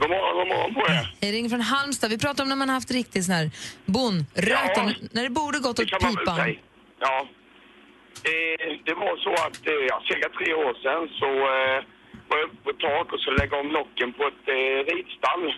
God 0.00 0.10
morgon, 0.14 0.32
god 0.38 0.48
morgon 0.52 0.74
på 0.74 0.80
er. 0.92 1.16
Jag 1.20 1.32
ringer 1.32 1.48
från 1.48 1.60
Halmstad. 1.60 2.10
Vi 2.10 2.18
pratar 2.18 2.42
om 2.42 2.48
när 2.48 2.56
man 2.56 2.68
har 2.68 2.74
haft 2.74 2.90
riktigt 2.90 3.24
sån 3.24 3.34
här 3.34 3.50
bon, 3.86 4.26
röten, 4.34 4.94
när 5.12 5.22
det 5.22 5.30
borde 5.30 5.58
gått 5.58 5.78
åt 5.78 5.86
pipan. 5.86 6.40
Ja. 7.06 7.16
Eh, 8.32 8.70
det 8.84 8.94
var 8.94 9.16
så 9.16 9.32
att 9.46 9.66
eh, 9.66 9.82
ja, 9.90 10.02
cirka 10.08 10.28
tre 10.28 10.54
år 10.54 10.74
sedan 10.82 11.08
så 11.20 11.30
eh, 11.56 11.78
var 12.28 12.38
jag 12.38 12.46
uppe 12.46 12.62
på 12.64 12.70
ett 12.70 12.78
tak 12.78 13.12
och 13.12 13.20
skulle 13.20 13.42
lägga 13.42 13.56
om 13.60 13.70
locken 13.70 14.12
på 14.12 14.22
ett 14.30 14.46
eh, 14.56 14.78
ridstall. 14.90 15.54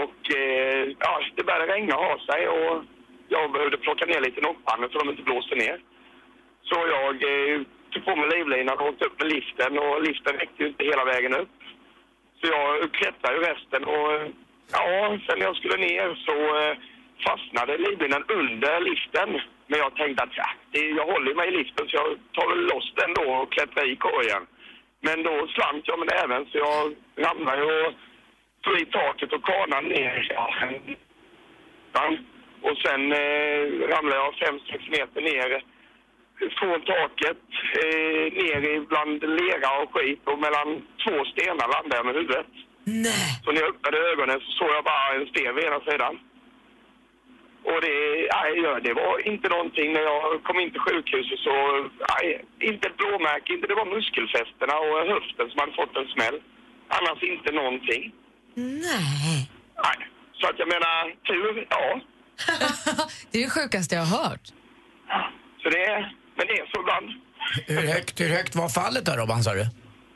Och 0.00 0.20
eh, 0.40 0.82
ja, 0.98 1.12
det 1.34 1.44
började 1.44 1.72
regna 1.72 1.96
och 1.96 2.04
ha 2.04 2.18
sig 2.18 2.48
och 2.48 2.84
jag 3.28 3.52
behövde 3.52 3.78
plocka 3.78 4.06
ner 4.06 4.20
lite 4.20 4.40
nockpannor 4.40 4.88
så 4.88 4.98
de 4.98 5.10
inte 5.10 5.22
blåste 5.22 5.54
ner. 5.54 5.78
Så 6.62 6.76
jag 6.96 7.14
eh, 7.32 7.60
tog 7.90 8.04
på 8.04 8.16
mig 8.16 8.28
livlinan 8.28 8.78
och 8.78 8.88
åkte 8.88 9.04
upp 9.04 9.18
med 9.20 9.32
liften 9.32 9.78
och 9.78 10.02
liften 10.02 10.38
räckte 10.38 10.62
ju 10.62 10.68
inte 10.68 10.84
hela 10.84 11.04
vägen 11.04 11.34
upp. 11.34 11.56
Så 12.40 12.46
jag 12.46 12.92
klättrade 12.92 13.36
ju 13.36 13.42
resten 13.42 13.84
och 13.84 14.10
ja, 14.72 15.18
sen 15.26 15.38
när 15.38 15.46
jag 15.46 15.56
skulle 15.56 15.76
ner 15.76 16.08
så 16.26 16.36
eh, 16.60 16.76
fastnade 17.26 17.78
livlinan 17.78 18.24
under 18.28 18.80
liften. 18.80 19.40
Men 19.66 19.78
jag 19.78 19.96
tänkte 19.96 20.22
att 20.24 20.36
ja, 20.36 20.48
det, 20.70 20.80
jag 20.80 21.06
håller 21.06 21.34
mig 21.34 21.48
i 21.48 21.56
liften 21.56 21.88
så 21.88 21.96
jag 21.96 22.18
tar 22.32 22.48
väl 22.48 22.66
loss 22.72 22.92
den 22.94 23.14
då 23.14 23.32
och 23.32 23.52
klättrar 23.52 23.92
i 23.92 23.96
korgen. 23.96 24.46
Men 25.00 25.22
då 25.22 25.46
slant 25.46 25.88
jag 25.88 25.98
med 25.98 26.08
näven 26.16 26.46
så 26.46 26.58
jag 26.58 26.94
ramlade 27.26 27.62
och 27.62 27.92
tog 28.62 28.80
i 28.80 28.86
taket 28.86 29.32
och 29.32 29.46
kanade 29.46 29.88
ner. 29.88 30.26
Ja. 30.34 30.54
Och 32.62 32.76
sen 32.84 33.12
eh, 33.12 33.62
ramlade 33.92 34.22
jag 34.22 34.34
fem 34.34 34.60
sex 34.60 34.80
meter 34.88 35.20
ner 35.20 35.62
från 36.58 36.80
taket 36.80 37.42
eh, 37.84 38.24
ner 38.40 38.86
bland 38.86 39.20
lera 39.40 39.82
och 39.82 39.94
skit 39.94 40.20
och 40.24 40.38
mellan 40.38 40.68
två 41.02 41.24
stenar 41.24 41.68
landade 41.74 41.96
jag 41.96 42.06
med 42.06 42.14
huvudet. 42.14 42.52
Nej. 42.84 43.40
Så 43.44 43.52
när 43.52 43.60
jag 43.60 43.70
öppnade 43.70 43.98
ögonen 43.98 44.40
så 44.40 44.50
såg 44.58 44.70
jag 44.76 44.84
bara 44.84 45.14
en 45.14 45.26
sten 45.26 45.54
vid 45.54 45.64
ena 45.64 45.80
sidan. 45.80 46.18
Och 47.70 47.80
det, 47.86 47.96
ja, 48.34 48.40
det 48.86 48.94
var 49.02 49.14
inte 49.32 49.46
någonting. 49.48 49.88
När 49.92 50.04
jag 50.12 50.22
kom 50.46 50.56
in 50.62 50.70
till 50.72 50.84
sjukhuset 50.88 51.38
så, 51.46 51.54
nej, 52.12 52.26
inte 52.70 52.84
ett 52.88 52.96
blåmärke, 53.00 53.48
inte 53.56 53.66
det 53.70 53.80
var 53.82 53.88
muskelfästena 53.96 54.74
och 54.84 54.96
höften 55.14 55.46
som 55.50 55.58
hade 55.62 55.74
fått 55.80 55.94
en 56.00 56.08
smäll. 56.14 56.38
Annars 56.96 57.20
inte 57.32 57.50
någonting. 57.60 58.02
Nej. 58.88 59.38
Nej. 59.86 59.98
Så 60.38 60.44
att 60.50 60.58
jag 60.62 60.68
menar, 60.74 61.00
tur, 61.28 61.66
ja. 61.76 61.86
Det 63.30 63.38
är 63.38 63.44
det 63.44 63.50
sjukaste 63.50 63.94
jag 63.94 64.02
har 64.02 64.18
hört. 64.24 64.46
Så 65.62 65.66
det 65.74 65.82
är, 65.94 66.00
men 66.36 66.44
det 66.46 66.52
är 66.60 66.66
så 66.72 66.80
ibland. 66.80 67.08
Hur 67.66 67.86
högt, 67.94 68.20
hur 68.20 68.28
högt 68.38 68.54
var 68.54 68.68
fallet 68.68 69.04
då 69.06 69.12
Robban 69.12 69.42
sa 69.44 69.54
du? 69.54 69.66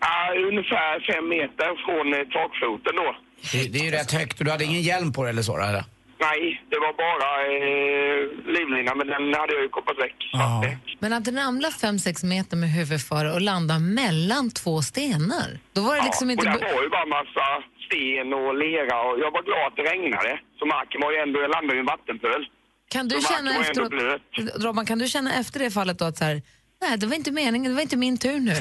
Ja, 0.00 0.35
ungefär 0.50 1.12
fem 1.12 1.28
meter 1.28 1.69
från 1.85 2.07
eh, 2.14 2.21
takfoten 2.37 2.97
då. 2.97 3.16
Det, 3.52 3.73
det 3.73 3.78
är 3.78 3.85
ju 3.85 3.90
rätt 3.90 4.12
högt 4.12 4.38
och 4.38 4.45
du 4.45 4.50
hade 4.50 4.64
ingen 4.64 4.83
hjälm 4.83 5.12
på 5.12 5.23
dig 5.23 5.30
eller 5.30 5.42
så? 5.42 5.57
Eller? 5.57 5.85
Nej, 6.20 6.62
det 6.70 6.78
var 6.84 6.92
bara 7.04 7.28
eh, 7.52 8.20
livlina, 8.56 8.94
men 8.94 9.06
den 9.06 9.34
hade 9.40 9.52
jag 9.56 9.62
ju 9.62 9.68
koppat 9.68 9.98
väck. 9.98 10.16
Ja. 10.32 10.60
det- 10.64 10.78
Men 10.98 11.12
att 11.12 11.28
ramla 11.28 11.68
5-6 11.70 12.24
meter 12.26 12.56
med 12.56 12.70
huvudet 12.72 13.02
före 13.08 13.32
och 13.32 13.40
landa 13.40 13.78
mellan 13.78 14.50
två 14.50 14.82
stenar. 14.82 15.48
Då 15.72 15.80
var 15.80 15.96
det 15.96 16.02
liksom 16.04 16.26
ja, 16.28 16.32
inte... 16.32 16.48
och 16.48 16.60
där 16.60 16.74
var 16.74 16.82
ju 16.82 16.88
bara 16.88 17.06
massa 17.06 17.46
sten 17.86 18.28
och 18.40 18.54
lera 18.64 18.94
och 19.06 19.14
jag 19.24 19.30
var 19.36 19.42
glad 19.48 19.66
att 19.68 19.76
det 19.76 19.82
regnade. 19.92 20.40
Så 20.58 20.66
marken 20.66 21.00
var 21.00 21.10
ju 21.12 21.18
ändå, 21.18 21.40
jag 21.40 21.50
landade 21.50 21.76
i 21.76 21.80
en 21.80 21.86
vattenpöl. 21.86 22.42
Kan 22.94 23.08
du 23.08 23.20
Så 23.20 23.32
känna 23.34 23.50
efteråt. 23.60 23.92
Robban, 24.64 24.86
kan 24.86 24.98
du 24.98 25.08
känna 25.08 25.34
efter 25.34 25.60
det 25.60 25.70
fallet 25.70 25.98
då 25.98 26.04
att 26.04 26.16
så 26.18 26.24
här, 26.24 26.42
nej 26.82 26.98
det 26.98 27.06
var 27.06 27.16
inte 27.16 27.32
meningen, 27.32 27.70
det 27.72 27.74
var 27.74 27.82
inte 27.82 27.96
min 27.96 28.18
tur 28.18 28.38
nu? 28.40 28.56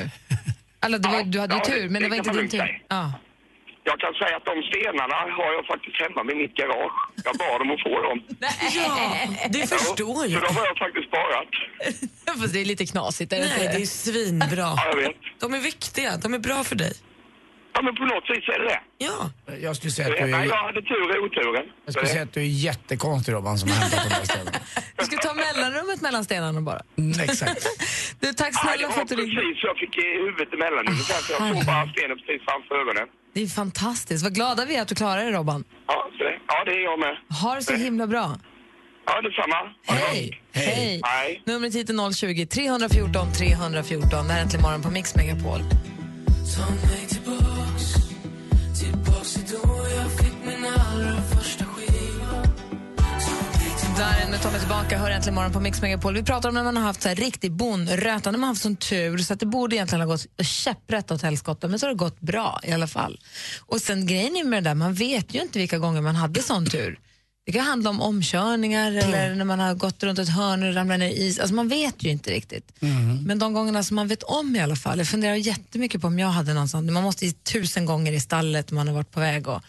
Eller 0.85 0.99
det 0.99 1.07
var, 1.09 1.15
Ja, 1.17 1.23
du 1.25 1.39
hade 1.39 1.55
ju 1.55 1.59
tur, 1.61 1.81
det- 1.83 1.89
men 1.89 1.93
det 1.93 2.07
det 2.07 2.09
var 2.09 2.17
inte 2.17 2.31
din 2.41 2.49
tur. 2.49 2.81
Ja. 2.87 3.13
Jag 3.91 3.98
kan 4.03 4.13
säga 4.22 4.36
att 4.39 4.46
de 4.51 4.55
stenarna 4.69 5.15
har 5.39 5.50
jag 5.58 5.65
faktiskt 5.74 5.96
hemma 6.01 6.31
i 6.31 6.36
mitt 6.41 6.55
garage. 6.62 6.98
Jag 7.25 7.36
bad 7.43 7.58
dem 7.62 7.72
att 7.75 7.84
få 7.88 7.96
dem. 8.08 8.17
Ja, 8.75 9.27
det 9.50 9.60
förstår 9.69 9.96
Så 10.17 10.34
jag. 10.34 10.41
de 10.48 10.55
har 10.60 10.65
jag 10.72 10.77
faktiskt 10.86 11.08
sparat. 11.12 11.51
Fast 12.39 12.53
det 12.53 12.62
är 12.62 12.65
lite 12.65 12.86
knasigt, 12.86 13.34
är 13.34 13.38
det 13.38 13.46
Nej, 13.46 13.65
inte 13.65 13.77
det 13.77 13.81
är 13.81 13.86
svinbra. 13.86 14.58
Ja, 14.58 14.86
jag 14.91 14.96
vet. 14.96 15.15
De 15.39 15.53
är 15.53 15.60
viktiga, 15.60 16.17
de 16.17 16.34
är 16.34 16.39
bra 16.39 16.63
för 16.63 16.75
dig. 16.75 16.93
Ja, 17.74 17.81
men 17.81 17.96
på 17.96 18.05
något 18.13 18.24
vis 18.29 18.46
är 18.55 18.60
det 18.60 18.65
det. 18.74 18.81
Ja. 19.08 19.17
Jag 19.67 19.75
skulle 19.75 19.91
säga 19.91 20.08
att 20.08 20.17
du 20.17 20.25
Nej, 20.25 20.41
är, 20.41 20.46
jag 20.55 20.63
hade 20.69 20.81
tur 20.81 21.08
i 21.15 21.19
oturen. 21.25 21.65
jag 21.86 21.93
skulle 21.93 22.08
säga 22.15 22.24
att 22.24 22.34
du 22.34 22.39
är 22.39 22.46
jättekonstig 22.69 23.34
Robban 23.34 23.58
som 23.58 23.69
har 23.69 23.77
hämtat 23.77 24.03
de 24.03 24.10
där 24.15 24.24
stenarna. 24.25 24.60
Du 25.00 25.05
ska 25.05 25.17
ta 25.17 25.34
mellanrummet 25.34 26.01
mellan 26.01 26.24
stenarna 26.24 26.62
bara. 26.62 26.81
Mm, 26.98 27.19
exakt. 27.29 27.63
Du, 28.22 28.27
tack 28.34 28.53
Ja, 28.53 28.60
det 28.62 28.77
snälla 28.77 28.88
för 28.89 28.96
var 28.96 29.03
att 29.03 29.10
du 29.10 29.15
ringde. 29.15 29.36
precis, 29.41 29.58
jag 29.69 29.77
fick 29.84 29.93
i 29.98 30.08
huvudet 30.25 30.53
emellan 30.58 30.84
så 30.98 31.13
jag 31.13 31.24
såg 31.53 31.65
bara 31.72 31.84
stenen 31.93 32.17
precis 32.22 32.41
framför 32.48 32.74
ögonen. 32.81 33.08
Det 33.33 33.41
är 33.43 33.48
fantastiskt. 33.48 34.24
Vad 34.24 34.36
glada 34.36 34.65
vi 34.65 34.75
är 34.75 34.81
att 34.81 34.88
du 34.88 34.95
klarar 34.95 35.25
det, 35.25 35.31
Robban. 35.31 35.63
Ja, 35.88 36.09
så 36.17 36.24
det, 36.24 36.39
ja, 36.48 36.63
det 36.65 36.71
är 36.71 36.83
jag 36.83 37.00
med. 37.00 37.17
Ha 37.41 37.55
det 37.55 37.62
så 37.62 37.74
himla 37.74 38.07
bra. 38.07 38.36
Ja, 39.05 39.21
detsamma. 39.21 39.55
Hej! 39.88 40.29
gott. 40.29 40.63
Hej! 40.63 41.01
Hej. 41.03 41.43
Numret 41.45 41.75
hit 41.75 41.89
är 41.89 42.13
020 42.13 42.45
314 42.45 43.33
314. 43.33 44.09
Det 44.27 44.33
här 44.33 44.39
är 44.39 44.43
Äntligen 44.43 44.62
morgon 44.62 44.81
på 44.81 44.91
Mix 44.91 45.15
Megapol. 45.15 45.62
Där 53.99 54.29
med 54.29 54.51
mig 54.51 54.59
tillbaka, 54.59 54.97
hör 54.97 55.11
äntligen 55.11 55.35
morgon 55.35 55.51
på 55.51 55.59
Mix 55.59 55.81
Megapol. 55.81 56.13
Vi 56.13 56.23
pratar 56.23 56.49
om 56.49 56.55
när 56.55 56.63
man 56.63 56.77
har 56.77 56.83
haft 56.83 57.01
så 57.01 57.09
här 57.09 57.15
riktig 57.15 57.51
bonröta, 57.51 58.31
när 58.31 58.39
man 58.39 58.47
har 58.47 58.53
haft 58.53 58.61
sån 58.61 58.75
tur 58.75 59.17
så 59.17 59.33
att 59.33 59.39
det 59.39 59.45
borde 59.45 59.75
egentligen 59.75 60.01
ha 60.01 60.07
gått 60.07 60.25
käpprätt 60.45 61.11
åt 61.11 61.21
helskotta, 61.21 61.67
men 61.67 61.79
så 61.79 61.85
har 61.85 61.93
det 61.93 61.97
gått 61.97 62.19
bra 62.19 62.59
i 62.63 62.71
alla 62.71 62.87
fall. 62.87 63.19
Och 63.59 63.81
sen 63.81 64.07
grejen 64.07 64.35
är 64.35 64.43
med 64.43 64.63
det 64.63 64.69
där, 64.69 64.75
man 64.75 64.93
vet 64.93 65.35
ju 65.35 65.41
inte 65.41 65.59
vilka 65.59 65.77
gånger 65.77 66.01
man 66.01 66.15
hade 66.15 66.43
sån 66.43 66.65
tur. 66.65 66.99
Det 67.45 67.51
kan 67.51 67.65
handla 67.65 67.89
om 67.89 68.01
omkörningar 68.01 68.91
eller 68.91 69.35
när 69.35 69.45
man 69.45 69.59
har 69.59 69.73
gått 69.73 70.03
runt 70.03 70.19
ett 70.19 70.29
hörn 70.29 70.63
och 70.63 70.73
ramlat 70.73 70.99
ner 70.99 71.09
i 71.09 71.27
is. 71.27 71.39
Alltså 71.39 71.55
man 71.55 71.67
vet 71.67 72.03
ju 72.03 72.09
inte 72.09 72.31
riktigt. 72.31 72.71
Men 73.25 73.39
de 73.39 73.53
gångerna 73.53 73.83
som 73.83 73.95
man 73.95 74.07
vet 74.07 74.23
om 74.23 74.55
i 74.55 74.59
alla 74.59 74.75
fall. 74.75 74.97
Jag 74.97 75.07
funderar 75.07 75.35
jättemycket 75.35 76.01
på 76.01 76.07
om 76.07 76.19
jag 76.19 76.27
hade 76.27 76.53
någon 76.53 76.69
sån. 76.69 76.93
Man 76.93 77.03
måste 77.03 77.31
tusen 77.31 77.85
gånger 77.85 78.11
i 78.11 78.19
stallet 78.19 78.71
man 78.71 78.87
har 78.87 78.95
varit 78.95 79.11
på 79.11 79.19
väg 79.19 79.47
och 79.47 79.63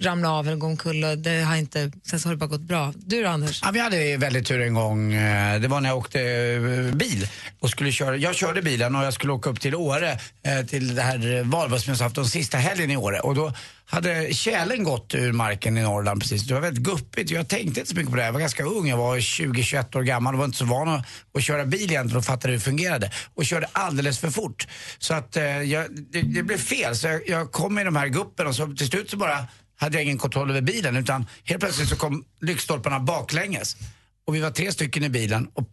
ramla 0.00 0.30
av 0.30 0.46
eller 0.46 0.56
gå 0.56 0.66
omkull 0.66 1.04
och 1.04 1.18
det 1.18 1.42
har 1.42 1.56
inte, 1.56 1.92
sen 2.10 2.20
så 2.20 2.28
har 2.28 2.34
det 2.34 2.38
bara 2.38 2.46
gått 2.46 2.60
bra. 2.60 2.92
Du 2.96 3.22
då 3.22 3.28
Anders? 3.28 3.60
Ja, 3.64 3.70
vi 3.70 3.80
hade 3.80 4.16
väldigt 4.16 4.46
tur 4.46 4.60
en 4.60 4.74
gång. 4.74 5.12
Eh, 5.12 5.60
det 5.60 5.68
var 5.68 5.80
när 5.80 5.88
jag 5.88 5.98
åkte 5.98 6.20
eh, 6.20 6.94
bil. 6.94 7.28
Och 7.60 7.70
skulle 7.70 7.92
köra, 7.92 8.16
jag 8.16 8.34
körde 8.34 8.62
bilen 8.62 8.96
och 8.96 9.04
jag 9.04 9.14
skulle 9.14 9.32
åka 9.32 9.50
upp 9.50 9.60
till 9.60 9.74
Åre 9.74 10.18
eh, 10.42 10.66
till 10.66 10.94
det 10.94 11.02
här 11.02 11.42
valborgsmässoafton 11.42 12.26
sista 12.26 12.58
helgen 12.58 12.90
i 12.90 12.96
Åre. 12.96 13.20
Och 13.20 13.34
då 13.34 13.52
hade 13.86 14.34
tjälen 14.34 14.84
gått 14.84 15.14
ur 15.14 15.32
marken 15.32 15.78
i 15.78 15.82
Norrland 15.82 16.20
precis. 16.20 16.42
Det 16.42 16.54
var 16.54 16.60
väldigt 16.60 16.84
guppigt. 16.84 17.30
Jag 17.30 17.48
tänkte 17.48 17.80
inte 17.80 17.90
så 17.90 17.96
mycket 17.96 18.10
på 18.10 18.16
det. 18.16 18.24
Jag 18.24 18.32
var 18.32 18.40
ganska 18.40 18.64
ung. 18.64 18.88
Jag 18.88 18.96
var 18.96 19.16
20-21 19.16 19.96
år 19.96 20.02
gammal 20.02 20.34
och 20.34 20.38
var 20.38 20.44
inte 20.44 20.58
så 20.58 20.64
van 20.64 20.88
att, 20.88 21.06
att 21.34 21.42
köra 21.42 21.64
bil 21.64 21.90
egentligen 21.90 22.18
och 22.18 22.24
fattade 22.24 22.52
hur 22.52 22.58
det 22.58 22.64
fungerade. 22.64 23.10
Och 23.34 23.44
körde 23.44 23.66
alldeles 23.72 24.18
för 24.18 24.30
fort. 24.30 24.66
Så 24.98 25.14
att 25.14 25.36
eh, 25.36 25.62
jag, 25.62 25.86
det, 26.12 26.22
det 26.22 26.42
blev 26.42 26.58
fel. 26.58 26.96
Så 26.96 27.06
jag, 27.06 27.28
jag 27.28 27.52
kom 27.52 27.78
i 27.78 27.84
de 27.84 27.96
här 27.96 28.08
guppen 28.08 28.46
och 28.46 28.54
så 28.54 28.66
till 28.66 28.86
slut 28.86 29.10
så 29.10 29.16
bara 29.16 29.46
hade 29.76 29.96
jag 29.96 30.04
ingen 30.04 30.18
kontroll 30.18 30.50
över 30.50 30.60
bilen 30.60 30.96
utan 30.96 31.26
helt 31.44 31.60
plötsligt 31.60 31.88
så 31.88 31.96
kom 31.96 32.24
lyktstolparna 32.40 33.00
baklänges. 33.00 33.76
Och 34.26 34.34
vi 34.34 34.40
var 34.40 34.50
tre 34.50 34.72
stycken 34.72 35.04
i 35.04 35.08
bilen 35.08 35.48
och 35.54 35.68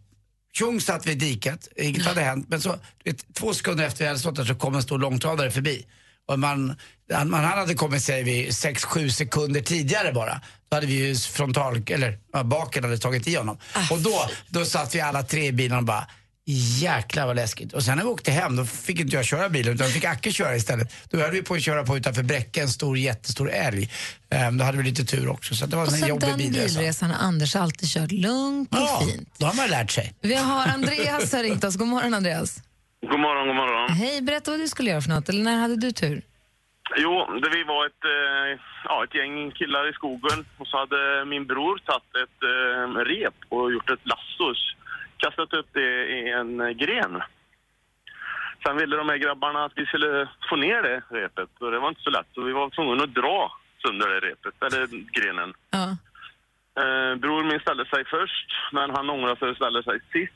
tjong 0.52 0.80
satt 0.80 1.06
vi 1.06 1.12
i 1.12 1.14
diket, 1.14 1.68
inget 1.76 2.06
hade 2.06 2.20
hänt. 2.20 2.46
Men 2.48 2.60
så, 2.60 2.76
vet, 3.04 3.34
två 3.34 3.54
sekunder 3.54 3.84
efter 3.84 4.04
vi 4.04 4.08
hade 4.08 4.18
stått 4.18 4.36
där 4.36 4.44
så 4.44 4.54
kom 4.54 4.74
en 4.74 4.82
stor 4.82 4.98
långtradare 4.98 5.50
förbi. 5.50 5.86
Och 6.26 6.38
man, 6.38 6.76
han, 7.12 7.30
man 7.30 7.44
hade 7.44 7.74
kommit 7.74 8.02
säger 8.02 8.24
vi 8.24 8.48
6-7 8.48 9.08
sekunder 9.08 9.60
tidigare 9.60 10.12
bara. 10.12 10.40
Då 10.68 10.76
hade 10.76 10.86
vi 10.86 10.94
ju 10.94 11.14
frontal, 11.16 11.82
eller 11.86 12.18
baken 12.44 12.84
hade 12.84 12.98
tagit 12.98 13.28
i 13.28 13.34
honom. 13.34 13.58
Och 13.90 14.00
då, 14.00 14.28
då 14.48 14.64
satt 14.64 14.94
vi 14.94 15.00
alla 15.00 15.22
tre 15.22 15.46
i 15.46 15.52
bilen 15.52 15.78
och 15.78 15.84
bara 15.84 16.06
Jäklar 16.46 17.26
vad 17.26 17.36
läskigt. 17.36 17.72
Och 17.72 17.82
sen 17.82 17.96
när 17.96 18.04
vi 18.04 18.10
åkte 18.10 18.30
hem 18.30 18.56
då 18.56 18.64
fick 18.64 19.00
inte 19.00 19.16
jag 19.16 19.24
köra 19.24 19.48
bilen 19.48 19.74
utan 19.74 19.86
fick 19.88 20.04
Acke 20.04 20.32
köra 20.32 20.56
istället. 20.56 20.94
Då 21.10 21.18
höll 21.18 21.30
vi 21.30 21.42
på 21.42 21.54
att 21.54 21.62
köra 21.62 21.84
på 21.84 21.96
utanför 21.96 22.22
Bräcke 22.22 22.60
en 22.62 22.68
stor 22.68 22.98
jättestor 22.98 23.50
älg. 23.50 23.90
Ehm, 24.30 24.58
då 24.58 24.64
hade 24.64 24.78
vi 24.78 24.84
lite 24.84 25.04
tur 25.04 25.28
också 25.28 25.54
så 25.54 25.66
det 25.66 25.76
var 25.76 25.86
Och 25.86 25.92
en 25.92 26.08
jobbig 26.08 26.28
den 26.28 26.38
bilresa. 26.38 26.78
bilresan 26.78 27.10
har 27.10 27.26
Anders 27.28 27.56
alltid 27.56 27.88
kört 27.88 28.12
lugnt 28.12 28.72
och 28.72 28.78
Ja, 28.78 29.02
fint. 29.08 29.28
då 29.38 29.46
har 29.46 29.54
man 29.54 29.68
lärt 29.70 29.90
sig. 29.90 30.14
Vi 30.20 30.34
har 30.34 30.66
Andreas 30.66 31.32
har 31.32 31.42
ringt 31.42 31.64
oss. 31.64 31.76
God 31.76 31.88
morgon 31.88 32.14
Andreas. 32.14 32.62
God 33.10 33.20
morgon, 33.20 33.46
god 33.46 33.56
morgon. 33.56 33.90
Hej, 33.96 34.22
berätta 34.22 34.50
vad 34.50 34.60
du 34.60 34.68
skulle 34.68 34.90
göra 34.90 35.00
för 35.00 35.10
något. 35.10 35.28
Eller 35.28 35.42
när 35.44 35.56
hade 35.60 35.76
du 35.76 35.92
tur? 35.92 36.22
Jo, 36.96 37.12
det 37.42 37.50
vi 37.58 37.62
var 37.72 37.86
ett, 37.86 38.04
eh, 38.16 38.60
ja, 38.84 39.04
ett 39.04 39.14
gäng 39.18 39.50
killar 39.58 39.90
i 39.90 39.92
skogen 39.92 40.38
och 40.58 40.66
så 40.66 40.74
hade 40.82 41.24
min 41.32 41.44
bror 41.46 41.74
tagit 41.88 42.12
ett 42.24 42.40
eh, 42.52 42.84
rep 43.12 43.36
och 43.54 43.72
gjort 43.74 43.90
ett 43.90 44.04
lasso, 44.12 44.46
kastat 45.24 45.52
upp 45.52 45.66
det 45.72 46.06
i 46.06 46.30
en 46.30 46.76
gren. 46.76 47.22
Sen 48.62 48.76
ville 48.76 48.96
de 48.96 49.08
här 49.08 49.16
grabbarna 49.16 49.64
att 49.64 49.72
vi 49.76 49.86
skulle 49.86 50.28
få 50.48 50.56
ner 50.56 50.82
det 50.82 51.02
repet 51.10 51.50
och 51.60 51.70
det 51.70 51.78
var 51.78 51.88
inte 51.88 52.02
så 52.02 52.10
lätt 52.10 52.26
så 52.34 52.42
vi 52.42 52.52
var 52.52 52.70
tvungna 52.70 53.04
att 53.04 53.14
dra 53.14 53.52
sönder 53.82 54.08
det 54.08 54.20
repet, 54.28 54.54
eller 54.66 54.86
grenen. 55.18 55.54
Ja. 55.70 55.86
Eh, 56.82 57.14
bror 57.16 57.44
min 57.44 57.60
ställde 57.60 57.86
sig 57.86 58.04
först, 58.04 58.48
men 58.72 58.90
han 58.90 59.10
ångrade 59.10 59.36
sig 59.36 59.50
och 59.50 59.56
ställde 59.56 59.82
sig 59.82 60.00
sist. 60.12 60.32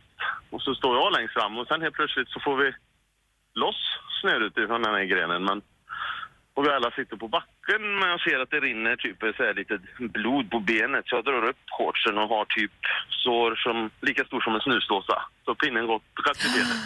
Och 0.51 0.63
så 0.63 0.75
står 0.75 0.97
jag 0.97 1.13
längst 1.13 1.35
fram 1.35 1.59
och 1.59 1.67
sen 1.67 1.83
helt 1.83 1.95
plötsligt 1.95 2.29
så 2.29 2.41
får 2.41 2.57
vi 2.57 2.73
loss 3.55 3.83
snöret 4.21 4.59
ifrån 4.59 4.83
den 4.83 4.95
här 4.95 5.05
grenen. 5.05 5.45
Men, 5.45 5.63
och 6.55 6.67
vi 6.67 6.71
alla 6.71 6.91
sitter 6.91 7.17
på 7.17 7.29
backen 7.29 7.58
men 7.79 8.09
jag 8.11 8.21
ser 8.21 8.39
att 8.41 8.51
det 8.51 8.61
rinner 8.61 8.97
typ 8.97 9.19
så 9.21 9.43
här 9.45 9.55
lite 9.55 9.79
blod 9.99 10.51
på 10.51 10.61
benet. 10.61 11.05
Så 11.07 11.17
jag 11.17 11.25
drar 11.25 11.49
upp 11.49 11.63
shortsen 11.79 12.19
och 12.19 12.29
har 12.29 12.45
typ 12.45 12.73
sår 13.25 13.55
som, 13.65 13.91
lika 14.01 14.25
stor 14.25 14.41
som 14.41 14.55
en 14.55 14.61
snusdåsa. 14.61 15.23
Så 15.45 15.55
pinnen 15.55 15.87
gått 15.87 16.03
rätt 16.29 16.45
i 16.47 16.49
benet. 16.55 16.83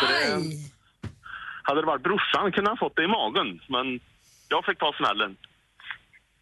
Det, 0.00 0.42
hade 1.62 1.80
det 1.80 1.86
varit 1.86 2.02
brorsan 2.02 2.52
kunde 2.52 2.70
han 2.70 2.76
fått 2.76 2.96
det 2.96 3.04
i 3.04 3.06
magen, 3.06 3.60
men 3.68 4.00
jag 4.48 4.64
fick 4.64 4.78
ta 4.78 4.92
smällen. 4.92 5.36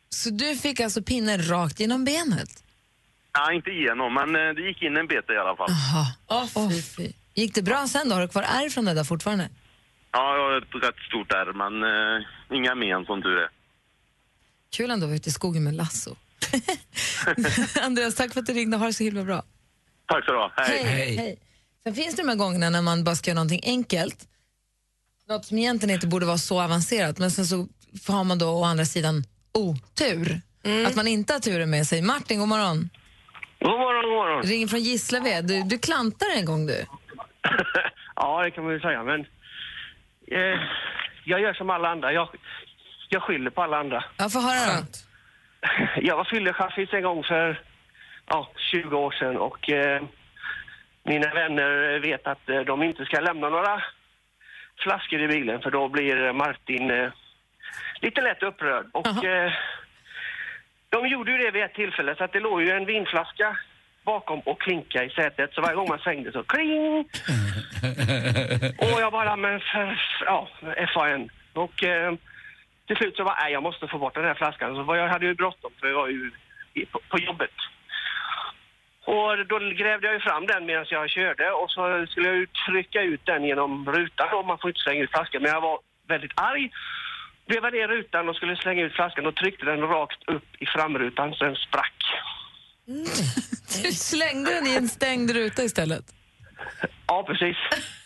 Så 0.08 0.30
du 0.30 0.56
fick 0.56 0.80
alltså 0.80 1.02
pinnen 1.02 1.48
rakt 1.48 1.80
genom 1.80 2.04
benet? 2.04 2.62
Nej, 3.38 3.56
inte 3.56 3.70
igenom, 3.70 4.14
men 4.14 4.36
eh, 4.36 4.54
det 4.54 4.62
gick 4.62 4.82
in 4.82 4.96
en 4.96 5.06
bete 5.06 5.32
i 5.32 5.38
alla 5.38 5.56
fall. 5.56 5.68
Jaha. 5.68 6.46
Åh, 6.54 6.70
fy. 6.96 7.12
Gick 7.34 7.54
det 7.54 7.62
bra 7.62 7.86
sen 7.86 8.08
då? 8.08 8.14
Har 8.14 8.22
du 8.22 8.28
kvar 8.28 8.42
ärr 8.42 8.68
från 8.70 8.84
det 8.84 8.94
där 8.94 9.04
fortfarande? 9.04 9.48
Ja, 10.16 10.36
jag 10.36 10.42
har 10.42 10.58
ett 10.58 10.84
rätt 10.88 11.00
stort 11.08 11.32
ärr, 11.32 11.52
men 11.52 11.82
eh, 11.82 12.56
inga 12.56 12.74
men 12.74 13.04
som 13.04 13.22
tur 13.22 13.36
är. 13.38 13.48
Kul 14.76 14.90
ändå 14.90 15.04
att 15.04 15.08
vara 15.08 15.16
ute 15.16 15.28
i 15.28 15.32
skogen 15.32 15.64
med 15.64 15.74
lasso. 15.74 16.16
Andreas, 17.82 18.14
tack 18.14 18.32
för 18.32 18.40
att 18.40 18.46
du 18.46 18.52
ringde. 18.52 18.76
Ha 18.76 18.86
det 18.86 18.92
så 18.92 19.04
himla 19.04 19.24
bra. 19.24 19.42
Tack 20.06 20.24
så 20.24 20.32
du 20.32 20.38
ha. 20.38 20.52
Hej. 20.56 20.82
Hej. 20.84 21.38
Sen 21.82 21.94
finns 21.94 22.16
det 22.16 22.22
de 22.22 22.28
här 22.28 22.36
gångerna 22.36 22.70
när 22.70 22.82
man 22.82 23.04
bara 23.04 23.14
ska 23.14 23.30
göra 23.30 23.34
någonting 23.34 23.60
enkelt. 23.64 24.28
Något 25.28 25.44
som 25.44 25.58
egentligen 25.58 25.94
inte 25.94 26.06
borde 26.06 26.26
vara 26.26 26.38
så 26.38 26.60
avancerat, 26.62 27.18
men 27.18 27.30
sen 27.30 27.46
så 27.46 27.68
har 28.08 28.24
man 28.24 28.38
då 28.38 28.48
å 28.48 28.64
andra 28.64 28.84
sidan 28.84 29.24
otur. 29.52 30.40
Att 30.86 30.96
man 30.96 31.06
inte 31.08 31.32
har 31.32 31.40
turen 31.40 31.70
med 31.70 31.86
sig. 31.86 32.02
Martin, 32.02 32.38
god 32.38 32.48
morgon. 32.48 32.90
God 33.60 33.70
morgon, 33.70 34.02
god 34.04 34.12
morgon. 34.12 34.42
Ringer 34.42 34.66
från 34.66 34.80
Gislaved. 34.80 35.44
Du, 35.46 35.62
du 35.62 35.78
klantar 35.78 36.26
en 36.36 36.44
gång 36.44 36.66
du. 36.66 36.84
Ja, 38.18 38.42
det 38.42 38.50
kan 38.50 38.64
man 38.64 38.72
ju 38.72 38.80
säga, 38.80 39.02
men 39.04 39.26
eh, 40.26 40.60
jag 41.24 41.40
gör 41.40 41.54
som 41.54 41.70
alla 41.70 41.88
andra. 41.88 42.12
Jag, 42.12 42.28
jag 43.08 43.22
skyller 43.22 43.50
på 43.50 43.62
alla 43.62 43.78
andra. 43.78 44.04
Jag 44.16 44.32
får 44.32 44.40
höra 44.40 44.80
då. 44.80 44.86
Jag 46.06 46.16
var 46.16 46.24
fyllechaffis 46.24 46.92
en 46.92 47.02
gång 47.02 47.24
för 47.24 47.60
ja, 48.26 48.50
20 48.56 48.96
år 48.96 49.10
sedan 49.10 49.36
och 49.36 49.70
eh, 49.70 50.02
mina 51.02 51.34
vänner 51.34 51.98
vet 51.98 52.26
att 52.26 52.48
eh, 52.48 52.60
de 52.60 52.82
inte 52.82 53.04
ska 53.04 53.20
lämna 53.20 53.48
några 53.48 53.82
flaskor 54.78 55.20
i 55.20 55.28
bilen 55.28 55.60
för 55.60 55.70
då 55.70 55.88
blir 55.88 56.32
Martin 56.32 56.90
eh, 56.90 57.10
lite 58.00 58.20
lätt 58.20 58.42
upprörd. 58.42 58.86
Och 58.92 59.24
eh, 59.24 59.52
de 60.88 61.08
gjorde 61.08 61.32
ju 61.32 61.38
det 61.38 61.50
vid 61.50 61.62
ett 61.62 61.74
tillfälle 61.74 62.14
så 62.14 62.24
att 62.24 62.32
det 62.32 62.40
låg 62.40 62.62
ju 62.62 62.70
en 62.70 62.86
vinflaska 62.86 63.58
bakom 64.06 64.40
och 64.40 64.60
klinka 64.60 65.04
i 65.04 65.10
sätet 65.10 65.50
så 65.54 65.60
varje 65.60 65.76
gång 65.76 65.88
man 65.88 65.98
svängde 65.98 66.32
så 66.32 66.42
kling! 66.42 66.98
Och 68.78 69.00
jag 69.00 69.12
bara, 69.12 69.36
men 69.36 69.60
för, 69.60 70.00
ja, 70.26 70.48
FAN. 70.94 71.30
Och 71.52 71.84
eh, 71.84 72.14
till 72.86 72.96
slut 72.96 73.16
så 73.16 73.24
var 73.24 73.36
nej 73.40 73.52
jag 73.52 73.62
måste 73.62 73.88
få 73.88 73.98
bort 73.98 74.14
den 74.14 74.24
här 74.24 74.34
flaskan. 74.34 74.74
Så 74.74 74.82
var 74.82 74.96
jag 74.96 75.08
hade 75.08 75.26
ju 75.26 75.34
bråttom 75.34 75.70
för 75.80 75.86
jag 75.86 75.94
var 75.94 76.08
ju 76.08 76.30
på, 76.92 77.00
på 77.08 77.18
jobbet. 77.18 77.56
Och 79.04 79.46
då 79.46 79.58
grävde 79.58 80.06
jag 80.06 80.14
ju 80.14 80.20
fram 80.20 80.46
den 80.46 80.66
medan 80.66 80.86
jag 80.90 81.10
körde 81.10 81.50
och 81.50 81.70
så 81.70 82.06
skulle 82.08 82.28
jag 82.28 82.36
ju 82.36 82.46
trycka 82.66 83.02
ut 83.02 83.20
den 83.24 83.44
genom 83.44 83.92
rutan 83.92 84.28
och 84.32 84.46
man 84.46 84.58
får 84.58 84.70
inte 84.70 84.80
slänga 84.80 85.02
ut 85.02 85.10
flaskan. 85.10 85.42
Men 85.42 85.52
jag 85.52 85.60
var 85.60 85.78
väldigt 86.08 86.32
arg. 86.34 86.70
Vevade 87.46 87.76
ner 87.76 87.88
rutan 87.88 88.28
och 88.28 88.36
skulle 88.36 88.56
slänga 88.56 88.82
ut 88.82 88.92
flaskan 88.92 89.26
och 89.26 89.34
tryckte 89.34 89.66
den 89.66 89.80
rakt 89.80 90.28
upp 90.28 90.48
i 90.58 90.66
framrutan 90.66 91.34
så 91.34 91.44
den 91.44 91.56
sprack. 91.56 92.04
Du 93.82 93.92
slängde 93.92 94.54
den 94.54 94.66
i 94.66 94.74
en 94.74 94.88
stängd 94.88 95.30
ruta 95.30 95.62
istället. 95.62 96.04
Ja, 97.06 97.24
precis. 97.26 97.56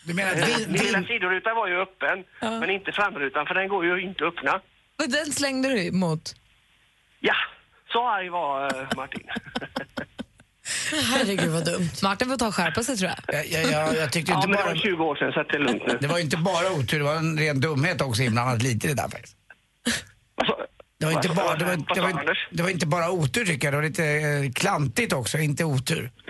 Du 0.05 0.13
menar 0.13 0.31
Eh, 0.31 0.57
Min 0.67 0.81
lilla 0.81 1.03
sidoruta 1.03 1.53
var 1.53 1.67
ju 1.67 1.81
öppen, 1.81 2.23
men 2.59 2.69
inte 2.69 2.91
framrutan 2.91 3.45
för 3.45 3.53
den 3.53 3.67
går 3.67 3.85
ju 3.85 4.01
inte 4.01 4.27
att 4.27 4.33
öppna. 4.37 4.61
Och 5.03 5.09
den 5.09 5.25
slängde 5.31 5.69
du 5.69 5.91
mot? 5.91 6.35
Ja, 7.19 7.33
så 7.91 8.07
arg 8.09 8.29
var 8.29 8.65
eh, 8.81 8.87
Martin. 8.95 9.23
Herregud 11.13 11.49
vad 11.49 11.65
dumt. 11.65 11.89
Martin 12.03 12.29
får 12.29 12.37
ta 12.37 12.47
och 12.47 12.55
skärpa 12.55 12.83
sig 12.83 12.97
tror 12.97 13.11
jag. 13.27 13.35
Jag, 13.35 13.63
jag, 13.63 13.71
jag, 13.71 13.95
jag 13.95 14.11
tyckte 14.11 14.31
Ja, 14.31 14.37
inte 14.37 14.47
men 14.47 14.57
det 14.57 14.63
bara... 14.63 14.73
var 14.73 14.79
20 14.81 15.03
år 15.03 15.15
sedan 15.15 15.31
så 15.33 15.39
att 15.39 15.49
det 15.49 15.55
är 15.55 15.59
lugnt 15.59 15.83
nu. 15.87 15.97
Det 16.01 16.07
var 16.07 16.17
ju 16.17 16.23
inte 16.23 16.37
bara 16.37 16.71
otur, 16.71 16.97
det 16.97 17.03
var 17.05 17.15
en 17.15 17.39
ren 17.39 17.59
dumhet 17.61 18.01
också 18.01 18.21
inblandat 18.23 18.61
lite 18.63 18.87
i 18.87 18.89
det 18.89 18.95
där 19.01 19.09
faktiskt. 19.09 19.37
Det 21.01 21.07
var, 21.07 21.13
inte 21.13 21.29
bara, 21.29 21.55
det, 21.55 21.65
var, 21.65 21.95
det, 21.95 22.01
var, 22.01 22.37
det 22.51 22.63
var 22.63 22.69
inte 22.69 22.87
bara 22.87 23.11
otur 23.11 23.45
tycker 23.45 23.67
jag, 23.67 23.73
det 23.73 23.77
var 23.77 23.83
lite 23.83 24.05
eh, 24.05 24.51
klantigt 24.51 25.13
också, 25.13 25.37
inte 25.37 25.63
otur. 25.63 26.11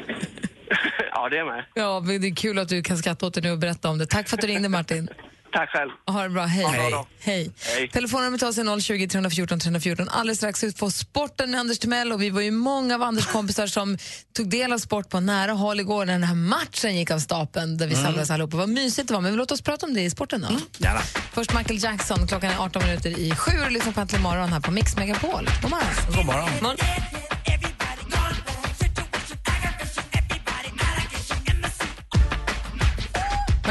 Ja, 1.13 1.29
det 1.29 1.37
är 1.37 1.45
med. 1.45 1.65
Ja, 1.73 1.99
men 1.99 2.21
det 2.21 2.27
är 2.27 2.35
kul 2.35 2.59
att 2.59 2.69
du 2.69 2.83
kan 2.83 2.97
skratta 2.97 3.25
åt 3.25 3.33
det 3.33 3.41
nu 3.41 3.51
och 3.51 3.57
berätta 3.57 3.89
om 3.89 3.97
det. 3.97 4.05
Tack 4.05 4.29
för 4.29 4.37
att 4.37 4.41
du 4.41 4.47
ringde 4.47 4.69
Martin. 4.69 5.07
Tack 5.53 5.69
själv. 5.69 5.89
Ha 6.07 6.23
det 6.23 6.29
bra. 6.29 6.45
Hej. 6.45 6.91
Dag. 6.91 7.05
Hej. 7.19 7.51
Hej. 7.75 7.87
Telefonnumret 7.89 8.41
är 8.41 8.79
020 8.79 9.07
314 9.07 9.59
314. 9.59 10.09
Alldeles 10.09 10.37
strax 10.37 10.63
ut 10.63 10.77
på 10.77 10.91
sporten 10.91 11.51
med 11.51 11.59
Anders 11.59 11.79
Timell 11.79 12.11
och 12.11 12.21
vi 12.21 12.29
var 12.29 12.41
ju 12.41 12.51
många 12.51 12.95
av 12.95 13.03
Anders 13.03 13.25
kompisar 13.25 13.67
som 13.67 13.97
tog 14.33 14.49
del 14.49 14.73
av 14.73 14.77
sport 14.77 15.09
på 15.09 15.19
nära 15.19 15.51
håll 15.51 15.79
igår 15.79 16.05
när 16.05 16.13
den 16.13 16.23
här 16.23 16.35
matchen 16.35 16.95
gick 16.95 17.11
av 17.11 17.19
stapeln 17.19 17.77
där 17.77 17.87
vi 17.87 17.93
Mm. 17.93 18.05
samlades 18.05 18.31
allihopa. 18.31 18.57
Vad 18.57 18.69
mysigt 18.69 19.07
det 19.07 19.13
var, 19.13 19.21
men 19.21 19.35
låt 19.35 19.51
oss 19.51 19.61
prata 19.61 19.85
om 19.85 19.93
det 19.93 20.01
i 20.01 20.09
sporten 20.09 20.41
då. 20.41 20.47
Gärna. 20.85 20.99
Först 21.33 21.53
Michael 21.57 21.83
Jackson, 21.83 22.27
klockan 22.27 22.51
är 22.51 22.57
18 22.59 22.83
minuter 22.85 23.09
i 23.19 23.35
sju 23.35 23.51
och 23.65 23.71
lyssnar 23.71 23.91
på 23.93 24.01
Äntligen 24.01 24.23
morgon 24.23 24.53
här 24.53 24.59
på 24.59 24.71
Mix 24.71 24.97
Megapol. 24.97 25.49
God 25.61 25.69
morgon. 25.71 25.87
God 26.15 26.25
morgon. 26.25 26.49
morgon. 26.61 27.20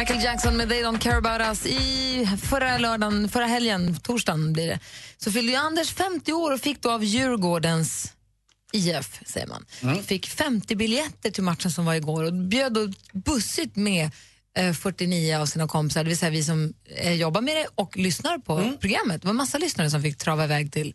Michael 0.00 0.24
Jackson 0.24 0.56
med 0.56 0.68
They 0.68 0.82
Don't 0.82 0.98
Care 0.98 1.16
About 1.16 1.40
Us. 1.40 1.66
I 1.66 2.28
förra, 2.42 2.78
lördagen, 2.78 3.28
förra 3.28 3.46
helgen, 3.46 3.96
torsdagen 4.02 4.52
blir 4.52 4.66
det, 4.66 4.78
så 5.16 5.32
fyllde 5.32 5.52
ju 5.52 5.58
Anders 5.58 5.92
50 5.92 6.32
år 6.32 6.52
och 6.52 6.60
fick 6.60 6.82
då 6.82 6.90
av 6.90 7.04
Djurgårdens 7.04 8.12
IF, 8.72 9.20
säger 9.26 9.46
man. 9.46 9.64
Fick 10.02 10.26
50 10.28 10.76
biljetter 10.76 11.30
till 11.30 11.42
matchen 11.42 11.70
som 11.70 11.84
var 11.84 11.94
igår 11.94 12.24
och 12.24 12.32
bjöd 12.32 12.72
då 12.72 12.88
bussigt 13.12 13.76
med 13.76 14.10
eh, 14.56 14.72
49 14.72 15.38
av 15.38 15.46
sina 15.46 15.68
kompisar, 15.68 16.04
det 16.04 16.08
vill 16.08 16.18
säga 16.18 16.30
vi 16.30 16.44
som 16.44 16.74
eh, 16.96 17.12
jobbar 17.12 17.40
med 17.40 17.56
det 17.56 17.66
och 17.74 17.96
lyssnar 17.96 18.38
på 18.38 18.72
programmet. 18.80 19.22
Det 19.22 19.26
var 19.26 19.34
massa 19.34 19.58
lyssnare 19.58 19.90
som 19.90 20.02
fick 20.02 20.16
trava 20.16 20.44
iväg 20.44 20.72
till 20.72 20.88
eh, 20.88 20.92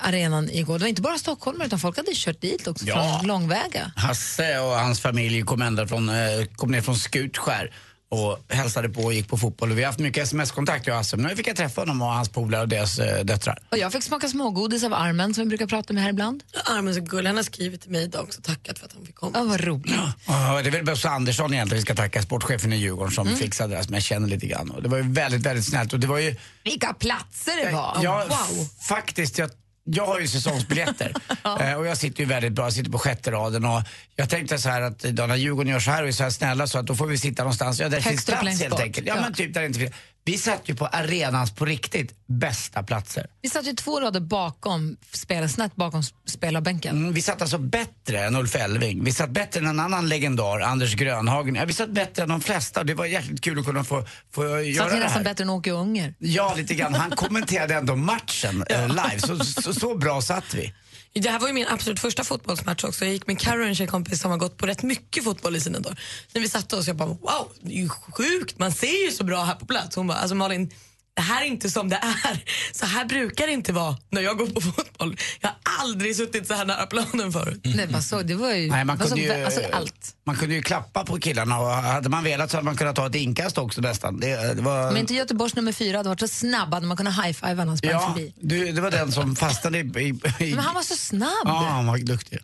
arenan 0.00 0.50
igår. 0.50 0.78
Det 0.78 0.82
var 0.84 0.88
inte 0.88 1.02
bara 1.02 1.18
stockholmare 1.18 1.66
utan 1.66 1.78
folk 1.78 1.96
hade 1.96 2.10
kört 2.14 2.40
dit 2.40 2.66
också 2.66 2.84
Ja. 2.86 3.16
från 3.18 3.28
långväga. 3.28 3.92
Hasse 3.96 4.58
och 4.58 4.70
hans 4.74 5.00
familj 5.00 5.42
kom, 5.42 5.62
ända 5.62 5.86
från, 5.86 6.08
eh, 6.08 6.14
kom 6.56 6.70
ner 6.70 6.80
från 6.82 6.96
Skutskär 6.96 7.74
och 8.10 8.38
hälsade 8.48 8.88
på 8.88 9.00
och 9.02 9.14
gick 9.14 9.28
på 9.28 9.38
fotboll. 9.38 9.72
Vi 9.72 9.82
har 9.82 9.86
haft 9.86 9.98
mycket 9.98 10.22
sms-kontakt 10.22 10.86
jag 10.86 10.94
och 10.94 10.98
Hasse, 10.98 11.16
men 11.16 11.26
nu 11.30 11.36
fick 11.36 11.46
jag 11.48 11.56
träffa 11.56 11.80
honom 11.80 12.02
och 12.02 12.08
hans 12.08 12.28
polare 12.28 12.62
och 12.62 12.68
deras 12.68 12.98
eh, 12.98 13.24
döttrar. 13.24 13.58
Och 13.70 13.78
jag 13.78 13.92
fick 13.92 14.02
smaka 14.02 14.28
smågodis 14.28 14.84
av 14.84 14.94
Armen 14.94 15.34
som 15.34 15.44
vi 15.44 15.48
brukar 15.48 15.66
prata 15.66 15.92
med 15.92 16.02
här 16.02 16.10
ibland. 16.10 16.42
Armen 16.64 16.94
så 16.94 17.00
gullig. 17.00 17.28
Han 17.28 17.36
har 17.36 17.44
skrivit 17.44 17.80
till 17.82 17.90
mig 17.90 18.02
idag 18.02 18.22
också 18.24 18.40
tackat 18.42 18.78
för 18.78 18.86
att 18.86 18.92
han 18.92 19.06
fick 19.06 19.14
komma. 19.14 19.32
Ja, 19.38 19.44
vad 19.44 19.60
roligt. 19.60 19.94
Ja, 20.26 20.60
det 20.62 20.68
är 20.68 20.70
väl 20.70 20.84
Bosse 20.84 21.08
Andersson 21.08 21.54
egentligen 21.54 21.78
vi 21.78 21.82
ska 21.82 21.94
tacka, 21.94 22.22
sportchefen 22.22 22.72
i 22.72 22.76
Djurgården 22.76 23.12
som 23.12 23.26
Mm. 23.26 23.38
fixade 23.38 23.70
det 23.70 23.76
här 23.76 23.82
som 23.84 23.94
jag 23.94 24.02
känner 24.02 24.28
lite 24.28 24.46
grann. 24.46 24.70
Och 24.70 24.82
det 24.82 24.88
var 24.88 24.96
ju 24.98 25.12
väldigt, 25.12 25.42
väldigt 25.42 25.64
snällt. 25.66 25.92
Och 25.92 26.00
det 26.00 26.06
var 26.06 26.18
ju... 26.18 26.36
Vilka 26.64 26.92
platser 26.94 27.64
det 27.66 27.72
var! 27.72 27.98
Ja, 28.02 28.24
wow! 28.28 28.68
faktiskt. 28.88 29.38
Jag, 29.38 29.50
jag 29.84 30.06
har 30.06 30.20
ju 30.20 30.28
säsongsbiljetter 30.28 31.12
Eh, 31.60 31.74
och 31.74 31.86
jag 31.86 31.96
sitter 31.96 32.20
ju 32.20 32.26
väldigt 32.28 32.52
bra, 32.52 32.64
jag 32.64 32.72
sitter 32.72 32.90
på 32.90 32.98
sjätte 32.98 33.30
raden 33.30 33.64
och 33.64 33.82
jag 34.16 34.30
tänkte 34.30 34.58
så 34.58 34.68
här 34.68 34.80
att 34.82 35.04
idag 35.04 35.28
när 35.28 35.36
Djurgården 35.36 35.72
gör 35.72 35.80
så 35.80 35.90
här 35.90 36.02
och 36.02 36.08
är 36.08 36.12
så 36.12 36.22
här 36.22 36.30
snälla 36.30 36.66
så 36.66 36.78
att 36.78 36.86
då 36.86 36.94
får 36.94 37.06
vi 37.06 37.18
sitta 37.18 37.42
någonstans, 37.42 37.80
ja 37.80 37.88
där 37.88 38.00
Högst 38.00 38.08
finns 38.08 38.24
plats 38.24 38.60
helt 38.62 38.80
enkelt. 38.80 39.06
Ja, 39.06 39.14
Ja. 39.16 39.20
men 39.22 39.34
typ 39.34 39.54
där 39.54 39.60
det 39.60 39.66
inte 39.66 39.78
finns. 39.80 39.92
Vi 40.26 40.38
satt 40.38 40.68
ju 40.68 40.74
på 40.74 40.86
arenans 40.86 41.50
på 41.54 41.64
riktigt 41.64 42.14
bästa 42.26 42.82
platser. 42.82 43.26
Vi 43.42 43.48
satt 43.48 43.66
ju 43.66 43.72
två 43.72 44.00
rader 44.00 44.20
bakom, 44.20 44.96
spel, 45.12 45.48
snett 45.48 45.76
bakom 45.76 46.02
spelarbänken. 46.26 46.96
Mm, 46.96 47.12
vi 47.12 47.22
satt 47.22 47.42
alltså 47.42 47.58
bättre 47.58 48.24
än 48.24 48.36
Ulf 48.36 48.56
Elving. 48.56 49.04
Vi 49.04 49.12
satt 49.12 49.30
bättre 49.30 49.60
än 49.60 49.66
en 49.66 49.80
annan 49.80 50.08
legendar, 50.08 50.60
Anders 50.60 50.94
Grönhagen. 50.94 51.54
Ja, 51.54 51.64
vi 51.64 51.72
satt 51.72 51.90
bättre 51.90 52.22
än 52.22 52.28
de 52.28 52.40
flesta. 52.40 52.84
Det 52.84 52.94
var 52.94 53.06
jäkligt 53.06 53.40
kul 53.40 53.58
att 53.58 53.64
kunna 53.66 53.84
få, 53.84 54.04
få 54.32 54.42
göra 54.60 54.84
Satt 54.84 54.92
vi 54.92 54.96
det 54.96 55.02
nästan 55.04 55.22
här. 55.24 55.30
bättre 55.30 55.44
än 55.44 55.50
Åke 55.50 55.70
Unger. 55.70 56.14
Ja, 56.18 56.54
lite 56.56 56.74
grann. 56.74 56.94
Han 56.94 57.10
kommenterade 57.16 57.74
ändå 57.74 57.96
matchen 57.96 58.64
eh, 58.70 58.88
live. 58.88 59.18
Så, 59.18 59.38
så, 59.44 59.74
så 59.74 59.94
bra 59.94 60.22
satt 60.22 60.54
vi. 60.54 60.72
Det 61.20 61.30
här 61.30 61.38
var 61.38 61.48
ju 61.48 61.54
min 61.54 61.66
absolut 61.68 62.00
första 62.00 62.24
fotbollsmatch 62.24 62.84
också. 62.84 63.04
Jag 63.04 63.12
gick 63.12 63.26
med 63.26 63.40
Carro, 63.40 63.64
en 63.64 63.74
tjejkompis 63.74 64.20
som 64.20 64.30
har 64.30 64.38
gått 64.38 64.56
på 64.56 64.66
rätt 64.66 64.82
mycket 64.82 65.24
fotboll 65.24 65.56
i 65.56 65.60
sina 65.60 65.80
dagar. 65.80 66.00
När 66.32 66.40
vi 66.40 66.48
satte 66.48 66.76
oss, 66.76 66.86
jag 66.86 66.96
bara 66.96 67.08
wow, 67.08 67.52
det 67.60 67.72
är 67.72 67.82
ju 67.82 67.88
sjukt, 67.88 68.58
man 68.58 68.72
ser 68.72 69.04
ju 69.04 69.10
så 69.10 69.24
bra 69.24 69.44
här 69.44 69.54
på 69.54 69.66
plats. 69.66 69.96
Hon 69.96 70.06
bara, 70.06 70.18
alltså 70.18 70.34
Malin, 70.34 70.70
det 71.16 71.22
här 71.22 71.42
är 71.42 71.46
inte 71.46 71.70
som 71.70 71.88
det 71.88 71.96
är. 71.96 72.44
Så 72.72 72.86
här 72.86 73.04
brukar 73.04 73.46
det 73.46 73.52
inte 73.52 73.72
vara 73.72 73.96
när 74.10 74.22
jag 74.22 74.38
går 74.38 74.46
på 74.46 74.60
fotboll. 74.60 75.16
Jag 75.40 75.48
har 75.48 75.82
aldrig 75.84 76.16
suttit 76.16 76.46
så 76.46 76.54
här 76.54 76.64
nära 76.64 76.86
planen 76.86 77.32
förut. 77.32 77.60
Nej, 77.64 77.86
vad 77.90 78.02
så, 78.04 78.22
det 78.22 78.34
var 78.34 78.50
ju... 78.52 78.70
Nej, 78.70 78.84
man, 78.84 78.96
vad 78.98 79.08
kunde 79.08 79.26
så- 79.26 79.32
ju, 79.38 79.44
alltså, 79.44 79.60
allt. 79.72 80.14
man 80.24 80.36
kunde 80.36 80.54
ju 80.54 80.62
klappa 80.62 81.04
på 81.04 81.18
killarna 81.18 81.58
och 81.60 81.68
hade 81.70 82.08
man 82.08 82.24
velat 82.24 82.50
så 82.50 82.56
hade 82.56 82.64
man 82.64 82.76
kunnat 82.76 82.96
ta 82.96 83.06
ett 83.06 83.14
inkast 83.14 83.58
också 83.58 83.80
nästan. 83.80 84.20
Det, 84.20 84.54
det 84.54 84.62
var... 84.62 84.90
Om 84.90 84.96
inte 84.96 85.14
Göteborgs 85.14 85.54
nummer 85.56 85.72
fyra 85.72 85.96
hade 85.96 86.08
varit 86.08 86.20
så 86.20 86.28
snabb 86.28 86.74
hade 86.74 86.86
man 86.86 86.96
kunnat 86.96 87.24
high-fiva 87.24 87.54
när 87.54 87.66
han 87.66 87.78
sprang 87.78 87.92
Ja, 87.92 88.08
förbi. 88.14 88.32
det, 88.40 88.72
det 88.72 88.80
var 88.80 88.90
den 88.90 89.12
som 89.12 89.36
fastnade 89.36 89.78
i... 89.78 89.80
i, 89.80 90.08
i 90.44 90.54
Men 90.54 90.64
han 90.64 90.74
var 90.74 90.82
så 90.82 90.96
snabb. 90.96 91.30
Ja, 91.44 91.66
han 91.70 91.86
var 91.86 91.98
duktig. 91.98 92.38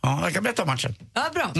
Ja, 0.00 0.20
jag 0.22 0.34
kan 0.34 0.42
berätta 0.42 0.62
om 0.62 0.68
matchen. 0.68 0.94
Ja, 1.14 1.30
bra. 1.34 1.52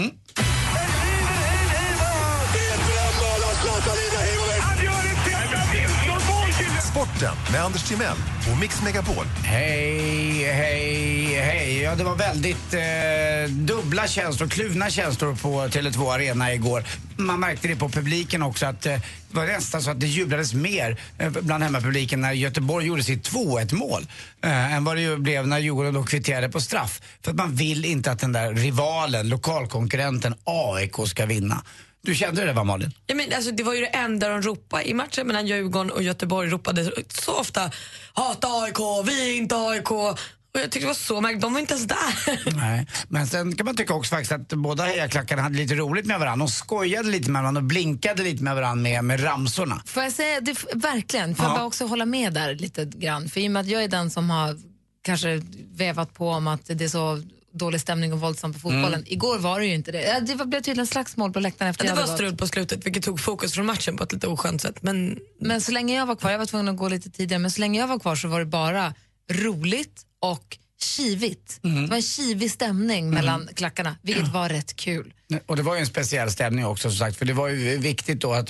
Sporten 7.19 7.51
med 7.51 7.63
Anders 7.63 7.83
Timell 7.83 8.17
och 8.51 8.59
Mix 8.59 8.83
Megapol. 8.83 9.25
Hej, 9.43 10.43
hej, 10.43 11.35
hej. 11.35 11.81
Ja, 11.81 11.95
det 11.95 12.03
var 12.03 12.15
väldigt 12.15 12.73
eh, 12.73 13.51
dubbla 13.51 14.07
känslor, 14.07 14.47
kluvna 14.47 14.89
känslor 14.89 15.35
på 15.35 15.49
Tele2 15.49 16.13
Arena 16.13 16.53
igår. 16.53 16.83
Man 17.17 17.39
märkte 17.39 17.67
det 17.67 17.75
på 17.75 17.89
publiken 17.89 18.43
också 18.43 18.65
att 18.65 18.85
eh, 18.85 18.93
det 19.31 19.37
var 19.37 19.45
nästan 19.45 19.81
så 19.81 19.91
att 19.91 19.99
det 19.99 20.07
jublades 20.07 20.53
mer 20.53 20.99
eh, 21.17 21.29
bland 21.29 21.63
hemmapubliken 21.63 22.21
när 22.21 22.31
Göteborg 22.31 22.87
gjorde 22.87 23.03
sitt 23.03 23.31
2-1 23.31 23.75
mål 23.75 24.07
eh, 24.43 24.75
än 24.75 24.83
vad 24.83 24.95
det 24.95 25.01
ju 25.01 25.17
blev 25.17 25.47
när 25.47 25.59
Djurgården 25.59 25.93
då 25.93 26.03
kvitterade 26.03 26.49
på 26.49 26.61
straff. 26.61 27.01
För 27.21 27.31
att 27.31 27.37
man 27.37 27.55
vill 27.55 27.85
inte 27.85 28.11
att 28.11 28.19
den 28.19 28.33
där 28.33 28.53
rivalen, 28.53 29.29
lokalkonkurrenten 29.29 30.35
AIK 30.43 30.95
ska 31.07 31.25
vinna. 31.25 31.63
Du 32.01 32.15
kände 32.15 32.45
det 32.45 32.53
va 32.53 32.63
Malin? 32.63 32.91
Ja, 33.07 33.15
men 33.15 33.33
alltså, 33.33 33.51
det 33.51 33.63
var 33.63 33.73
ju 33.73 33.79
det 33.81 33.87
enda 33.87 34.29
de 34.29 34.41
ropade 34.41 34.89
i 34.89 34.93
matchen 34.93 35.27
mellan 35.27 35.47
Djurgården 35.47 35.91
och 35.91 36.03
Göteborg. 36.03 36.49
ropade 36.49 36.91
så 37.09 37.33
ofta 37.39 37.71
hata 38.13 38.47
AIK, 38.47 38.77
vi 39.07 39.29
är 39.31 39.37
inte 39.37 39.55
AIK. 39.55 39.91
Och 39.91 40.19
jag 40.51 40.63
tyckte 40.63 40.79
det 40.79 40.85
var 40.87 40.93
så 40.93 41.21
märkligt, 41.21 41.41
de 41.41 41.53
var 41.53 41.59
inte 41.59 41.73
ens 41.73 41.87
där. 41.87 42.55
Nej, 42.57 42.87
men 43.07 43.27
sen 43.27 43.55
kan 43.55 43.65
man 43.65 43.75
tycka 43.75 43.93
också 43.93 44.09
faktiskt 44.15 44.31
att 44.31 44.47
båda 44.53 44.83
hejaklackarna 44.83 45.41
hade 45.41 45.57
lite 45.57 45.75
roligt 45.75 46.05
med 46.05 46.19
varandra. 46.19 46.45
De 46.45 46.51
skojade 46.51 47.09
lite 47.09 47.29
med 47.31 47.41
varandra 47.41 47.59
och 47.59 47.65
blinkade 47.67 48.23
lite 48.23 48.43
med 48.43 48.55
varandra 48.55 48.81
med, 48.83 49.03
med 49.03 49.23
ramsorna. 49.23 49.81
Får 49.85 50.03
jag 50.03 50.11
säga, 50.11 50.41
det, 50.41 50.55
verkligen, 50.73 51.35
får 51.35 51.45
jag 51.45 51.51
Ja. 51.51 51.55
bara 51.57 51.65
också 51.65 51.85
hålla 51.85 52.05
med 52.05 52.33
där 52.33 52.55
lite 52.55 52.85
grann. 52.85 53.29
För 53.29 53.39
i 53.39 53.47
och 53.47 53.51
med 53.51 53.59
att 53.59 53.67
jag 53.67 53.83
är 53.83 53.87
den 53.87 54.09
som 54.09 54.29
har 54.29 54.57
kanske 55.03 55.41
vevat 55.71 56.13
på 56.13 56.29
om 56.29 56.47
att 56.47 56.61
det 56.65 56.83
är 56.83 56.87
så 56.89 57.23
dålig 57.59 57.81
stämning 57.81 58.13
och 58.13 58.19
våldsamt 58.19 58.55
på 58.55 58.59
fotbollen. 58.59 58.93
Mm. 58.93 59.03
Igår 59.05 59.37
var 59.39 59.59
det 59.59 59.65
ju 59.65 59.73
inte 59.73 59.91
det. 59.91 60.01
Ja, 60.01 60.19
Det 60.19 60.45
blev 60.45 60.61
tydligen 60.61 60.87
slagsmål 60.87 61.33
på 61.33 61.39
läktaren 61.39 61.69
efter 61.69 61.83
Det 61.83 61.89
jag 61.89 61.95
var 61.95 62.15
strul 62.15 62.35
på 62.35 62.47
slutet 62.47 62.85
vilket 62.85 63.03
tog 63.03 63.19
fokus 63.19 63.53
från 63.53 63.65
matchen 63.65 63.97
på 63.97 64.03
ett 64.03 64.13
lite 64.13 64.27
oskönt 64.27 64.61
sätt. 64.61 64.81
Men 64.81 65.19
Men 65.41 65.61
så 65.61 65.71
länge 65.71 65.95
jag 65.95 66.05
var 66.05 66.15
kvar, 66.15 66.31
jag 66.31 66.39
var 66.39 66.45
tvungen 66.45 66.67
att 66.67 66.77
gå 66.77 66.89
lite 66.89 67.09
tidigare, 67.09 67.39
men 67.39 67.51
så 67.51 67.59
länge 67.59 67.79
jag 67.79 67.87
var 67.87 67.99
kvar 67.99 68.15
så 68.15 68.27
var 68.27 68.39
det 68.39 68.45
bara 68.45 68.93
roligt 69.31 70.01
och 70.19 70.57
kivigt. 70.81 71.59
Mm. 71.63 71.81
Det 71.81 71.89
var 71.89 71.95
en 71.95 72.01
kivig 72.01 72.51
stämning 72.51 73.09
mellan 73.09 73.49
klackarna, 73.55 73.95
vilket 74.01 74.27
var 74.27 74.49
rätt 74.49 74.75
kul. 74.75 75.13
Och 75.45 75.55
det 75.55 75.61
var 75.63 75.75
ju 75.75 75.79
en 75.79 75.85
speciell 75.87 76.31
stämning 76.31 76.65
också 76.65 76.89
som 76.89 76.97
sagt. 76.97 77.17
För 77.17 77.25
det 77.25 77.33
var 77.33 77.47
ju 77.47 77.77
viktigt 77.77 78.21
då 78.21 78.33
att 78.33 78.49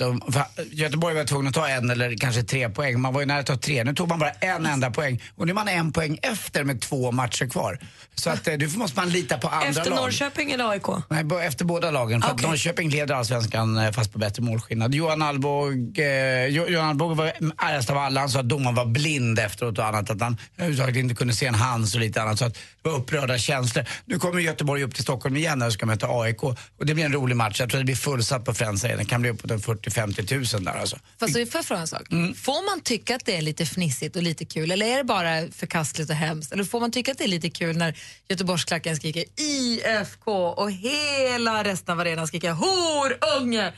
Göteborg 0.72 1.14
var 1.14 1.24
tvungen 1.24 1.46
att 1.48 1.54
ta 1.54 1.68
en 1.68 1.90
eller 1.90 2.16
kanske 2.16 2.42
tre 2.42 2.68
poäng. 2.68 3.00
Man 3.00 3.14
var 3.14 3.20
ju 3.20 3.26
nära 3.26 3.38
att 3.38 3.46
ta 3.46 3.56
tre. 3.56 3.84
Nu 3.84 3.94
tog 3.94 4.08
man 4.08 4.18
bara 4.18 4.30
en 4.30 4.66
enda 4.66 4.90
poäng. 4.90 5.22
Och 5.36 5.46
nu 5.46 5.50
är 5.50 5.54
man 5.54 5.68
en 5.68 5.92
poäng 5.92 6.18
efter 6.22 6.64
med 6.64 6.80
två 6.80 7.12
matcher 7.12 7.46
kvar. 7.46 7.78
Så 8.14 8.30
att 8.30 8.48
eh, 8.48 8.54
nu 8.58 8.68
måste 8.68 9.00
man 9.00 9.10
lita 9.10 9.38
på 9.38 9.48
andra 9.48 9.68
efter 9.68 9.90
lag. 9.90 9.96
Norrköping 9.96 10.50
eller 10.50 10.68
AIK? 10.70 10.82
Nej, 11.08 11.46
efter 11.46 11.64
båda 11.64 11.90
lagen. 11.90 12.22
För 12.22 12.28
att 12.28 12.34
Okej. 12.34 12.48
Norrköping 12.48 12.90
leder 12.90 13.14
allsvenskan 13.14 13.78
eh, 13.78 13.92
fast 13.92 14.12
på 14.12 14.18
bättre 14.18 14.42
målskillnad. 14.42 14.94
Johan 14.94 15.22
Alvbåg, 15.22 15.98
eh, 15.98 16.46
Jo- 16.46 16.66
Johan 16.68 16.88
Alvbåg 16.88 17.16
var 17.16 17.32
argast 17.56 17.90
av 17.90 17.98
alla. 17.98 18.20
Han 18.20 18.28
sa 18.30 18.40
att 18.40 18.48
domaren 18.48 18.74
var 18.74 18.84
blind 18.86 19.38
efteråt 19.38 19.78
och 19.78 19.84
annat. 19.86 20.10
Att 20.10 20.20
han 20.20 20.36
överhuvudtaget 20.56 20.96
inte 20.96 21.14
kunde 21.14 21.34
se 21.34 21.46
en 21.46 21.54
hands 21.54 21.94
och 21.94 22.00
lite 22.00 22.22
annat. 22.22 22.38
Så 22.38 22.44
att 22.44 22.58
upprörda 22.88 23.38
känslor. 23.38 23.84
Nu 24.04 24.18
kommer 24.18 24.40
Göteborg 24.40 24.82
upp 24.82 24.94
till 24.94 25.02
Stockholm 25.02 25.36
igen 25.36 25.58
de 25.58 25.72
ska 25.72 25.86
möta 25.86 26.06
AIK. 26.10 26.42
Och 26.42 26.86
det 26.86 26.94
blir 26.94 27.04
en 27.04 27.12
rolig 27.12 27.36
match. 27.36 27.60
Jag 27.60 27.70
tror 27.70 27.78
det 27.78 27.84
blir 27.84 27.94
fullsatt 27.96 28.44
på 28.44 28.54
Friends. 28.54 28.82
Det 28.82 29.04
kan 29.08 29.20
bli 29.20 29.30
uppåt 29.30 29.50
en 29.50 29.60
40-50 29.60 30.26
tusen 30.26 30.64
där 30.64 30.72
alltså. 30.72 30.98
Fast 31.20 31.32
får 31.32 31.40
jag 31.52 31.64
fråga 31.64 31.80
en 31.80 31.86
sak. 31.86 32.12
Mm. 32.12 32.34
Får 32.34 32.70
man 32.70 32.80
tycka 32.80 33.16
att 33.16 33.24
det 33.26 33.36
är 33.36 33.42
lite 33.42 33.66
fnissigt 33.66 34.16
och 34.16 34.22
lite 34.22 34.44
kul 34.44 34.70
eller 34.70 34.86
är 34.86 34.96
det 34.96 35.04
bara 35.04 35.48
förkastligt 35.52 36.10
och 36.10 36.16
hemskt? 36.16 36.52
Eller 36.52 36.64
får 36.64 36.80
man 36.80 36.90
tycka 36.90 37.12
att 37.12 37.18
det 37.18 37.24
är 37.24 37.28
lite 37.28 37.50
kul 37.50 37.76
när 37.76 37.98
Göteborgsklacken 38.28 38.96
skriker 38.96 39.24
IFK 39.36 40.32
och 40.32 40.72
hela 40.72 41.64
resten 41.64 41.92
av 41.92 42.00
arenan 42.00 42.26
skriker 42.26 42.50
horunge 42.52 43.72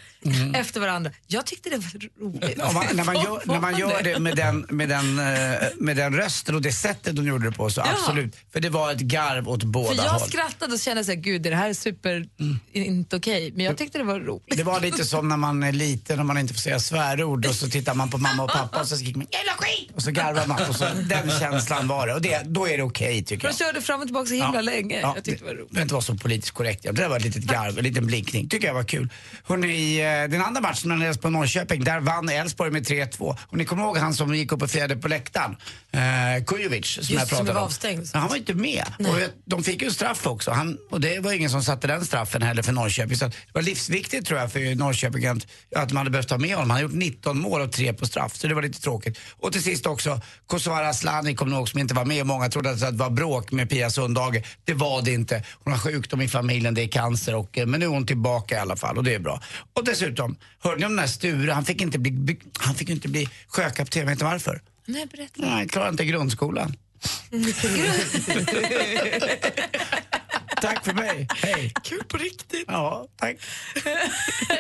efter 0.55 0.81
varandra? 0.81 1.11
Jag 1.27 1.47
tyckte 1.47 1.71
det 1.71 1.77
var 1.77 2.01
roligt. 2.21 2.43
Mm. 2.45 2.55
Ja, 2.59 2.73
man, 2.73 2.85
när 2.95 3.05
man 3.05 3.15
gör, 3.15 3.43
när 3.47 3.61
man 3.61 3.79
gör 3.79 4.03
det 4.03 4.19
med 4.19 4.37
den, 4.37 4.67
med, 4.71 4.89
den, 4.89 5.19
eh, 5.19 5.69
med 5.77 5.97
den 5.97 6.17
rösten 6.17 6.55
och 6.55 6.63
det 6.63 6.73
sättet 6.73 7.17
de 7.17 7.27
gjorde 7.27 7.51
det 7.51 7.57
på 7.57 7.71
så 7.71 7.81
Ja. 7.81 7.93
absolut. 7.93 8.37
För 8.53 8.61
det 8.61 8.69
var 8.69 8.92
ett 8.93 9.01
garv 9.01 9.49
åt 9.49 9.63
båda 9.65 9.89
För 9.89 10.05
jag 10.05 10.11
håll. 10.11 10.29
skrattade 10.29 10.73
och 10.75 10.81
kände 10.81 11.05
så 11.05 11.11
här, 11.11 11.19
gud 11.19 11.43
det 11.43 11.55
här 11.55 11.69
är 11.69 11.75
super, 11.75 12.27
inte 12.73 13.17
okej. 13.17 13.53
Men 13.57 13.65
jag 13.67 13.79
tyckte 13.79 13.99
det 13.99 14.05
var 14.05 14.21
roligt. 14.21 14.57
Det 14.57 14.63
var 14.63 14.81
lite 14.81 15.05
som 15.05 15.29
när 15.29 15.37
man 15.37 15.63
är 15.63 15.73
liten 15.73 16.21
och 16.21 16.27
man 16.27 16.39
inte 16.39 16.55
får 16.55 16.61
säga 16.61 16.81
svärord 16.81 17.47
och 17.47 17.55
så 17.55 17.69
tittar 17.69 17.95
man 17.95 18.11
på 18.11 18.19
mamma 18.19 18.43
och 18.43 18.51
pappa 18.51 18.81
och 18.81 18.89
så 18.89 18.97
skriker 18.97 19.19
man 19.19 19.27
jävla 19.33 19.53
skit 19.53 19.91
och 19.97 20.03
så 20.03 20.11
garvar 20.11 20.47
man. 20.47 20.63
Och 20.69 20.77
så, 20.77 20.85
den 21.09 21.31
känslan 21.41 21.89
var 21.89 22.07
det 22.07 22.15
och 22.15 22.23
det, 22.23 22.43
då 22.47 22.69
är 22.69 22.77
det 22.77 22.83
okej 22.83 23.25
tycker 23.25 23.43
De 23.43 23.47
jag. 23.49 23.57
körde 23.59 23.81
fram 23.83 24.01
och 24.01 24.07
tillbaka 24.07 24.27
så 24.27 24.35
himla 24.35 24.61
länge. 24.61 25.01
Ja, 25.01 25.13
jag 25.17 25.25
tyckte 25.25 25.45
det 25.45 25.51
var 25.51 25.55
roligt. 25.57 25.75
Det 25.75 25.83
inte 25.83 25.95
vara 25.95 26.03
så 26.03 26.15
politiskt 26.15 26.55
korrekt. 26.55 26.85
Ja, 26.85 26.93
Det 26.93 27.03
där 27.03 27.09
var 27.09 27.17
ett 27.17 27.25
litet 27.25 27.45
garv, 27.45 27.79
en 27.79 27.85
liten 27.85 28.07
blinkning. 28.07 28.49
Tycker 28.49 28.67
jag 28.67 28.75
var 28.75 28.85
kul. 28.85 29.09
Hörrni, 29.45 29.99
eh, 30.01 30.31
den 30.31 30.43
andra 30.43 30.61
matchen 30.61 30.89
mellan 30.89 31.07
Elfsborg 31.07 31.29
och 31.29 31.33
Norrköping, 31.33 31.85
där 31.85 32.01
vann 32.01 32.29
Elfsborg 32.29 32.71
med 32.71 32.87
3-2. 32.89 33.37
Och 33.49 33.57
ni 33.57 33.65
kommer 33.65 33.83
ihåg 33.83 33.97
han 33.99 34.15
som 34.15 34.35
gick 34.35 34.53
upp 34.53 34.63
och 34.63 34.71
firade 34.71 34.97
på 34.97 35.09
läktaren? 35.09 35.57
Eh, 35.93 36.45
Kujovic, 36.47 36.87
som 36.87 37.01
Just 37.01 37.11
jag 37.11 37.21
som 37.21 37.29
pratade 37.29 37.53
var 37.53 37.61
om. 37.61 37.67
avstängd. 37.67 38.09
Ja, 38.13 38.19
han 38.19 38.29
var 38.29 38.37
inte 38.37 38.55
med. 38.55 38.82
Och 38.99 39.21
jag- 39.21 39.31
de 39.45 39.63
fick 39.65 39.83
ju 39.83 39.89
en 39.89 39.95
straff 39.95 40.27
också. 40.27 40.51
Han, 40.51 40.79
och 40.91 41.01
det 41.01 41.19
var 41.21 41.33
ingen 41.33 41.51
som 41.51 41.63
satte 41.63 41.87
den 41.87 42.05
straffen 42.05 42.43
heller 42.43 42.63
för 42.63 42.73
Norrköping. 42.73 43.17
Så 43.17 43.25
det 43.25 43.35
var 43.55 43.63
livsviktigt 43.63 44.27
tror 44.27 44.41
jag 44.41 44.53
för 44.53 44.75
Norrköping 44.75 45.27
att, 45.27 45.47
att 45.77 45.93
man 45.93 45.97
hade 45.97 46.11
behövt 46.11 46.29
ta 46.29 46.39
med 46.39 46.51
honom. 46.51 46.71
Han 46.71 46.77
har 46.77 46.83
gjort 46.83 46.93
19 46.93 47.39
mål 47.41 47.61
och 47.61 47.73
3 47.73 47.93
på 47.93 48.07
straff. 48.07 48.37
Så 48.37 48.47
det 48.47 48.55
var 48.55 48.63
lite 48.63 48.81
tråkigt. 48.81 49.19
Och 49.39 49.53
till 49.53 49.63
sist 49.63 49.87
också, 49.87 50.21
Kosovare 50.47 50.89
Asllani 50.89 51.35
kom 51.35 51.49
nog 51.51 51.69
som 51.69 51.81
inte 51.81 51.95
var 51.95 52.05
med. 52.05 52.27
Många 52.27 52.49
trodde 52.49 52.71
att 52.71 52.81
det 52.81 52.91
var 52.91 53.11
bråk 53.11 53.53
med 53.53 53.71
Pia 53.71 53.91
Sundhage. 53.91 54.43
Det 54.65 54.75
var 54.75 55.03
det 55.03 55.13
inte. 55.13 55.45
Hon 55.65 55.73
har 55.73 55.81
sjukdom 55.81 56.21
i 56.21 56.29
familjen, 56.29 56.75
det 56.75 56.83
är 56.83 56.89
cancer. 56.89 57.35
Och, 57.35 57.59
eh, 57.59 57.67
men 57.67 57.81
nu 57.81 57.87
är 57.87 57.91
hon 57.91 58.07
tillbaka 58.07 58.55
i 58.55 58.59
alla 58.59 58.77
fall 58.77 58.99
och 58.99 59.05
det 59.05 59.15
är 59.15 59.19
bra. 59.19 59.41
Och 59.73 59.85
dessutom, 59.85 60.37
hörde 60.63 60.79
ni 60.81 60.85
om 60.87 60.97
den 60.97 61.05
där 61.05 61.13
Sture? 61.13 61.53
Han 61.53 61.65
fick 61.65 61.81
inte 61.83 61.99
bli, 61.99 62.39
han 62.59 62.75
fick 62.75 62.89
inte 62.91 63.09
bli 63.09 63.29
sjökapten. 63.49 64.07
Vet 64.07 64.19
ni 64.19 64.25
varför? 64.25 64.63
Nej, 64.87 65.07
berätta. 65.07 65.33
Nej, 65.37 65.51
han 65.51 65.69
klarade 65.69 65.91
inte 65.91 66.05
grundskolan. 66.05 66.77
Tack 70.63 70.85
för 70.85 70.95
mig. 70.95 71.29
Hej. 71.37 71.73
Kul 71.83 72.05
på 72.09 72.17
riktigt. 72.17 72.65
Ja, 72.67 73.07
tack. 73.17 73.37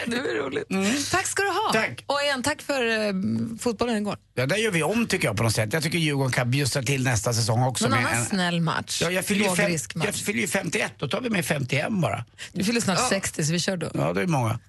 det 0.06 0.16
var 0.16 0.34
roligt. 0.34 0.68
Tack 1.10 1.26
ska 1.26 1.42
du 1.42 1.48
ha. 1.48 1.72
Tack. 1.72 2.04
Och 2.06 2.20
igen, 2.22 2.42
tack 2.42 2.62
för 2.62 3.06
eh, 3.06 3.12
fotbollen 3.60 3.96
igår. 3.96 4.16
Ja, 4.34 4.46
där 4.46 4.56
gör 4.56 4.70
vi 4.70 4.82
om 4.82 5.06
tycker 5.06 5.28
jag 5.28 5.36
på 5.36 5.42
något 5.42 5.54
sätt. 5.54 5.72
Jag 5.72 5.82
tycker 5.82 5.98
Djurgården 5.98 6.32
kan 6.32 6.50
bjussa 6.50 6.82
till 6.82 7.04
nästa 7.04 7.32
säsong 7.32 7.62
också. 7.62 7.88
Med 7.88 7.98
annan 7.98 8.12
en, 8.12 8.24
snäll 8.24 8.60
match. 8.60 9.02
ja, 9.02 9.10
jag, 9.10 9.24
fyller 9.24 9.48
ju 9.48 9.56
fem, 9.56 10.02
jag 10.04 10.14
fyller 10.14 10.40
ju 10.40 10.46
51, 10.46 10.92
då 10.98 11.08
tar 11.08 11.20
vi 11.20 11.30
med 11.30 11.44
51 11.44 11.86
bara. 11.90 12.24
Du 12.52 12.64
fyller 12.64 12.80
snart 12.80 13.08
60 13.08 13.44
så 13.44 13.52
vi 13.52 13.58
kör 13.58 13.76
då. 13.76 13.90
Ja, 13.94 14.12
det 14.12 14.22
är 14.22 14.26
många. 14.26 14.58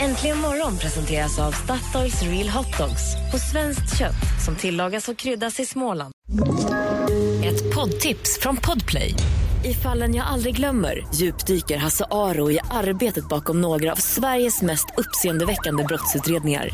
Äntligen 0.00 0.38
morgon 0.38 0.78
presenteras 0.78 1.38
av 1.38 1.52
Statoils 1.52 2.22
Real 2.22 2.48
Hot 2.48 2.78
Dogs 2.78 3.02
på 3.32 3.38
svenskt 3.38 3.98
kött 3.98 4.44
som 4.44 4.56
tillagas 4.56 5.08
och 5.08 5.16
kryddas 5.16 5.60
i 5.60 5.66
Småland. 5.66 6.14
Ett 7.44 7.74
poddtips 7.74 8.38
från 8.40 8.56
Podplay. 8.56 9.14
I 9.64 9.74
fallen 9.74 10.14
jag 10.14 10.26
aldrig 10.26 10.56
glömmer 10.56 11.06
djupdyker 11.14 11.76
Hasse 11.76 12.04
Aro 12.10 12.50
i 12.50 12.58
arbetet 12.70 13.28
bakom 13.28 13.60
några 13.60 13.92
av 13.92 13.96
Sveriges 13.96 14.62
mest 14.62 14.86
uppseendeväckande 14.96 15.84
brottsutredningar. 15.84 16.68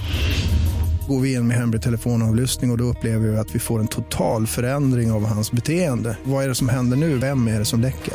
Går 1.09 1.21
vi 1.21 1.33
in 1.33 1.49
med 1.49 1.57
hemlig 1.57 1.83
telefonavlyssning 1.83 2.71
och, 2.71 2.75
och 2.75 2.79
då 2.79 2.85
upplever 2.85 3.29
vi 3.29 3.39
att 3.39 3.55
vi 3.55 3.59
får 3.59 3.81
en 3.81 3.89
total 3.89 4.47
förändring 4.47 5.13
av 5.13 5.27
hans 5.27 5.53
beteende. 5.53 6.17
Vad 6.25 6.45
är 6.45 6.49
det 6.49 6.55
som 6.55 6.69
händer 6.69 6.97
nu? 6.97 7.19
Vem 7.19 7.49
är 7.49 7.59
det 7.59 7.65
som 7.65 7.81
läcker? 7.81 8.15